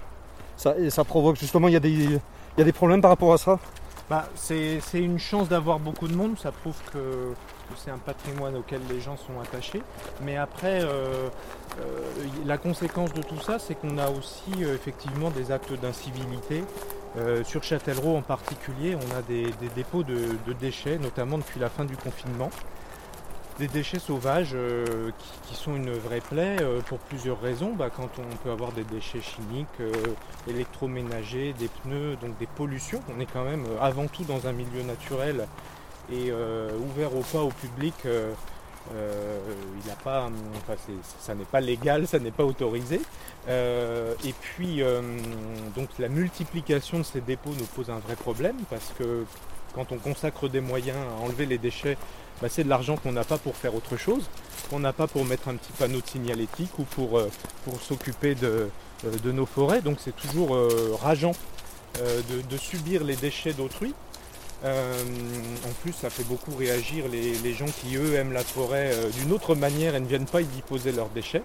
Ça, 0.56 0.76
et 0.78 0.90
ça 0.90 1.04
provoque 1.04 1.36
justement, 1.36 1.68
il 1.68 1.74
y, 1.74 1.76
a 1.76 1.80
des, 1.80 1.90
il 1.90 2.20
y 2.58 2.60
a 2.60 2.64
des 2.64 2.72
problèmes 2.72 3.00
par 3.00 3.10
rapport 3.10 3.32
à 3.32 3.38
ça? 3.38 3.58
Bah, 4.08 4.28
c'est 4.34 4.80
une 4.94 5.18
chance 5.18 5.48
d'avoir 5.48 5.78
beaucoup 5.78 6.08
de 6.08 6.14
monde, 6.14 6.38
ça 6.38 6.52
prouve 6.52 6.76
que, 6.92 7.34
c'est 7.76 7.90
un 7.90 7.98
patrimoine 7.98 8.56
auquel 8.56 8.80
les 8.88 9.00
gens 9.00 9.16
sont 9.16 9.40
attachés. 9.40 9.82
Mais 10.22 10.36
après, 10.36 10.82
euh, 10.82 11.28
euh, 11.80 12.00
la 12.44 12.58
conséquence 12.58 13.12
de 13.12 13.22
tout 13.22 13.40
ça, 13.40 13.58
c'est 13.58 13.74
qu'on 13.74 13.98
a 13.98 14.08
aussi 14.10 14.64
euh, 14.64 14.74
effectivement 14.74 15.30
des 15.30 15.52
actes 15.52 15.72
d'incivilité. 15.72 16.64
sur 17.44 17.62
Châtellerault 17.62 18.16
en 18.18 18.22
particulier, 18.22 18.94
on 18.94 19.16
a 19.16 19.22
des, 19.22 19.50
dépôts 19.74 20.02
de, 20.02 20.52
déchets, 20.60 20.98
notamment 20.98 21.38
depuis 21.38 21.58
la 21.58 21.70
fin 21.70 21.86
du 21.86 21.96
confinement 21.96 22.50
des 23.58 23.68
déchets 23.68 23.98
sauvages 23.98 24.54
qui, 25.44 25.54
sont 25.54 25.74
une 25.76 25.92
vraie 25.92 26.20
plaie 26.20 26.56
pour 26.84 26.98
plusieurs 26.98 27.40
raisons. 27.40 27.72
Bah, 27.72 27.88
quand 27.88 28.10
on 28.18 28.36
peut 28.44 28.50
avoir 28.50 28.72
des 28.72 28.84
déchets 28.84 29.22
chimiques, 29.22 29.80
électroménagers, 30.46 31.54
des 31.54 31.68
pneus, 31.68 32.16
donc 32.16 32.36
des 32.36 32.46
pollutions. 32.46 33.00
On 33.16 33.18
est 33.18 33.32
quand 33.32 33.44
même 33.44 33.64
avant 33.80 34.08
tout 34.08 34.24
dans 34.24 34.46
un 34.46 34.52
milieu 34.52 34.82
naturel 34.82 35.46
et 36.12 36.32
ouvert 36.32 37.14
au 37.16 37.20
pas 37.20 37.42
au 37.42 37.50
public. 37.50 37.94
il 38.04 39.90
a 39.90 39.96
pas, 40.04 40.28
ça 41.18 41.34
n'est 41.34 41.44
pas 41.44 41.60
légal, 41.60 42.06
ça 42.06 42.18
n'est 42.18 42.30
pas 42.30 42.44
autorisé. 42.44 43.00
et 43.48 44.34
puis, 44.40 44.82
donc 45.74 45.88
la 45.98 46.08
multiplication 46.08 46.98
de 46.98 47.02
ces 47.04 47.20
dépôts 47.20 47.54
nous 47.58 47.66
pose 47.66 47.90
un 47.90 47.98
vrai 47.98 48.16
problème 48.16 48.56
parce 48.70 48.92
que 48.98 49.24
quand 49.74 49.92
on 49.92 49.98
consacre 49.98 50.48
des 50.48 50.60
moyens 50.60 50.96
à 50.96 51.22
enlever 51.22 51.44
les 51.44 51.58
déchets, 51.58 51.98
bah, 52.40 52.48
c'est 52.50 52.64
de 52.64 52.68
l'argent 52.68 52.96
qu'on 52.96 53.12
n'a 53.12 53.24
pas 53.24 53.38
pour 53.38 53.56
faire 53.56 53.74
autre 53.74 53.96
chose, 53.96 54.28
qu'on 54.68 54.80
n'a 54.80 54.92
pas 54.92 55.06
pour 55.06 55.24
mettre 55.24 55.48
un 55.48 55.56
petit 55.56 55.72
panneau 55.72 56.00
de 56.00 56.06
signalétique 56.06 56.78
ou 56.78 56.84
pour, 56.84 57.18
euh, 57.18 57.30
pour 57.64 57.80
s'occuper 57.80 58.34
de, 58.34 58.68
euh, 59.04 59.18
de, 59.22 59.32
nos 59.32 59.46
forêts. 59.46 59.80
Donc 59.80 59.98
c'est 60.00 60.14
toujours 60.16 60.54
euh, 60.54 60.96
rageant 61.00 61.32
de, 61.98 62.56
subir 62.58 63.04
les 63.04 63.16
déchets 63.16 63.54
d'autrui. 63.54 63.94
En 64.64 65.72
plus, 65.82 65.92
ça 65.92 66.10
fait 66.10 66.24
beaucoup 66.24 66.54
réagir 66.56 67.04
les, 67.08 67.54
gens 67.54 67.66
qui, 67.66 67.96
eux, 67.96 68.14
aiment 68.14 68.32
la 68.32 68.42
forêt 68.42 68.90
d'une 69.18 69.32
autre 69.32 69.54
manière 69.54 69.94
et 69.94 70.00
ne 70.00 70.06
viennent 70.06 70.26
pas 70.26 70.40
y 70.40 70.46
déposer 70.46 70.92
leurs 70.92 71.10
déchets. 71.10 71.42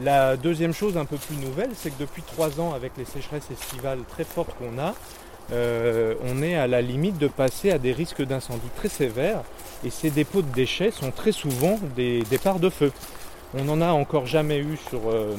La 0.00 0.36
deuxième 0.36 0.72
chose 0.72 0.96
un 0.96 1.04
peu 1.04 1.16
plus 1.16 1.36
nouvelle, 1.36 1.70
c'est 1.76 1.90
que 1.90 1.98
depuis 2.00 2.22
trois 2.22 2.60
ans, 2.60 2.72
avec 2.72 2.92
les 2.96 3.04
sécheresses 3.04 3.50
estivales 3.50 4.00
très 4.08 4.24
fortes 4.24 4.54
qu'on 4.58 4.78
a, 4.78 4.94
euh, 5.52 6.14
on 6.24 6.42
est 6.42 6.54
à 6.54 6.66
la 6.66 6.80
limite 6.80 7.18
de 7.18 7.28
passer 7.28 7.70
à 7.70 7.78
des 7.78 7.92
risques 7.92 8.22
d'incendie 8.22 8.70
très 8.76 8.88
sévères 8.88 9.42
et 9.84 9.90
ces 9.90 10.10
dépôts 10.10 10.40
de 10.40 10.52
déchets 10.52 10.90
sont 10.90 11.10
très 11.10 11.32
souvent 11.32 11.78
des 11.94 12.22
départs 12.30 12.60
de 12.60 12.70
feu. 12.70 12.92
On 13.54 13.64
n'en 13.64 13.80
a 13.82 13.92
encore 13.92 14.24
jamais 14.24 14.58
eu 14.58 14.78
sur, 14.88 15.10
euh, 15.10 15.34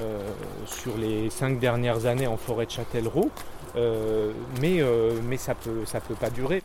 euh, 0.00 0.30
sur 0.64 0.96
les 0.96 1.28
cinq 1.28 1.58
dernières 1.58 2.06
années 2.06 2.26
en 2.26 2.38
forêt 2.38 2.64
de 2.64 2.70
Châtellerault, 2.70 3.30
mais, 3.74 4.82
mais 5.28 5.36
ça 5.36 5.52
ne 5.52 5.58
peut, 5.58 5.84
ça 5.86 6.00
peut 6.00 6.14
pas 6.14 6.30
durer. 6.30 6.62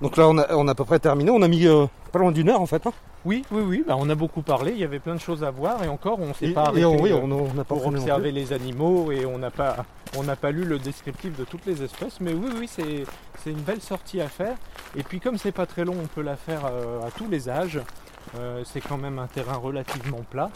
Donc 0.00 0.16
là 0.16 0.28
on 0.28 0.38
a, 0.38 0.54
on 0.54 0.66
a 0.68 0.72
à 0.72 0.74
peu 0.74 0.84
près 0.84 0.98
terminé, 0.98 1.30
on 1.30 1.42
a 1.42 1.48
mis 1.48 1.66
pas 2.10 2.18
loin 2.18 2.32
d'une 2.32 2.48
heure 2.48 2.60
en 2.60 2.66
fait. 2.66 2.86
Hein. 2.86 2.92
Oui, 3.24 3.44
oui, 3.52 3.62
oui, 3.64 3.84
bah, 3.86 3.94
on 3.96 4.10
a 4.10 4.16
beaucoup 4.16 4.42
parlé, 4.42 4.72
il 4.72 4.78
y 4.78 4.84
avait 4.84 4.98
plein 4.98 5.14
de 5.14 5.20
choses 5.20 5.44
à 5.44 5.50
voir 5.52 5.84
et 5.84 5.88
encore 5.88 6.18
on 6.18 6.34
s'est 6.34 6.48
pas 6.48 6.64
arrêté 6.64 6.84
oui, 6.84 7.12
on, 7.12 7.30
on 7.30 7.46
pas 7.46 7.62
pour 7.62 7.86
observer 7.86 8.32
les 8.32 8.52
animaux 8.52 9.12
et 9.12 9.24
on 9.24 9.38
n'a 9.38 9.52
pas, 9.52 9.86
on 10.18 10.24
n'a 10.24 10.34
pas 10.34 10.50
lu 10.50 10.64
le 10.64 10.80
descriptif 10.80 11.36
de 11.38 11.44
toutes 11.44 11.64
les 11.64 11.84
espèces, 11.84 12.20
mais 12.20 12.32
oui, 12.32 12.50
oui, 12.58 12.68
c'est, 12.68 13.50
une 13.50 13.60
belle 13.60 13.80
sortie 13.80 14.20
à 14.20 14.28
faire. 14.28 14.56
Et 14.96 15.04
puis 15.04 15.20
comme 15.20 15.38
c'est 15.38 15.52
pas 15.52 15.66
très 15.66 15.84
long, 15.84 15.94
on 16.02 16.06
peut 16.06 16.22
la 16.22 16.36
faire 16.36 16.62
euh, 16.66 17.06
à 17.06 17.10
tous 17.12 17.28
les 17.28 17.48
âges. 17.48 17.80
Euh, 18.36 18.62
c'est 18.64 18.80
quand 18.80 18.98
même 18.98 19.20
un 19.20 19.28
terrain 19.28 19.56
relativement 19.56 20.24
plat. 20.28 20.50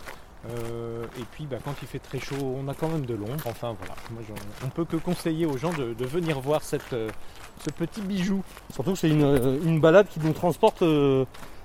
Euh, 0.49 1.05
et 1.19 1.25
puis 1.33 1.47
bah, 1.47 1.57
quand 1.65 1.75
il 1.83 1.89
fait 1.89 1.99
très 1.99 2.19
chaud, 2.19 2.37
on 2.41 2.69
a 2.69 2.75
quand 2.75 2.89
même 2.89 3.07
de 3.07 3.15
l'ombre. 3.15 3.45
Enfin 3.47 3.75
voilà, 3.79 3.95
Moi, 4.13 4.23
on 4.65 4.69
peut 4.69 4.85
que 4.85 4.97
conseiller 4.97 5.47
aux 5.47 5.57
gens 5.57 5.73
de, 5.73 6.05
venir 6.05 6.41
voir 6.41 6.63
cette, 6.63 6.91
ce 6.91 7.71
petit 7.71 8.01
bijou. 8.01 8.43
Surtout 8.73 8.93
que 8.93 8.99
c'est 8.99 9.11
une, 9.11 9.61
une 9.65 9.81
balade 9.81 10.09
qui 10.09 10.21
nous 10.21 10.33
transporte 10.33 10.83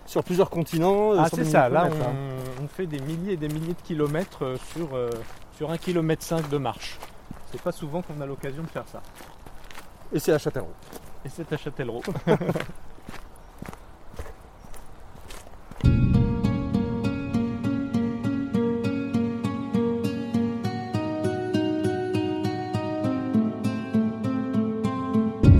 sur 0.05 0.23
plusieurs 0.23 0.49
continents. 0.49 1.13
Euh, 1.13 1.17
ah 1.19 1.27
c'est 1.33 1.45
ça, 1.45 1.69
là 1.69 1.89
on, 2.61 2.67
fait 2.67 2.85
des 2.85 2.99
milliers 2.99 3.33
et 3.33 3.37
des 3.37 3.47
milliers 3.47 3.73
de 3.73 3.81
kilomètres 3.81 4.43
euh, 4.43 4.57
sur, 4.73 4.93
euh, 4.93 5.09
sur 5.55 5.71
un 5.71 5.77
kilomètre 5.77 6.23
5 6.23 6.49
de 6.49 6.57
marche. 6.57 6.97
C'est 7.51 7.61
pas 7.61 7.71
souvent 7.71 8.01
qu'on 8.01 8.19
a 8.21 8.25
l'occasion 8.25 8.63
de 8.63 8.67
faire 8.67 8.87
ça. 8.87 9.01
Et 10.13 10.19
c'est 10.19 10.33
à 10.33 10.37
Châtellerault. 10.37 10.73
Et 11.25 11.29
c'est 11.29 11.51
à 11.51 11.57
Châtellerault. 11.57 12.03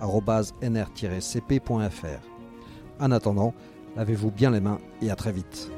laurent.gaudens.nr-cp.fr. 0.00 3.00
En 3.00 3.10
attendant, 3.10 3.54
Lavez-vous 3.96 4.30
bien 4.30 4.50
les 4.50 4.60
mains 4.60 4.78
et 5.02 5.10
à 5.10 5.16
très 5.16 5.32
vite. 5.32 5.70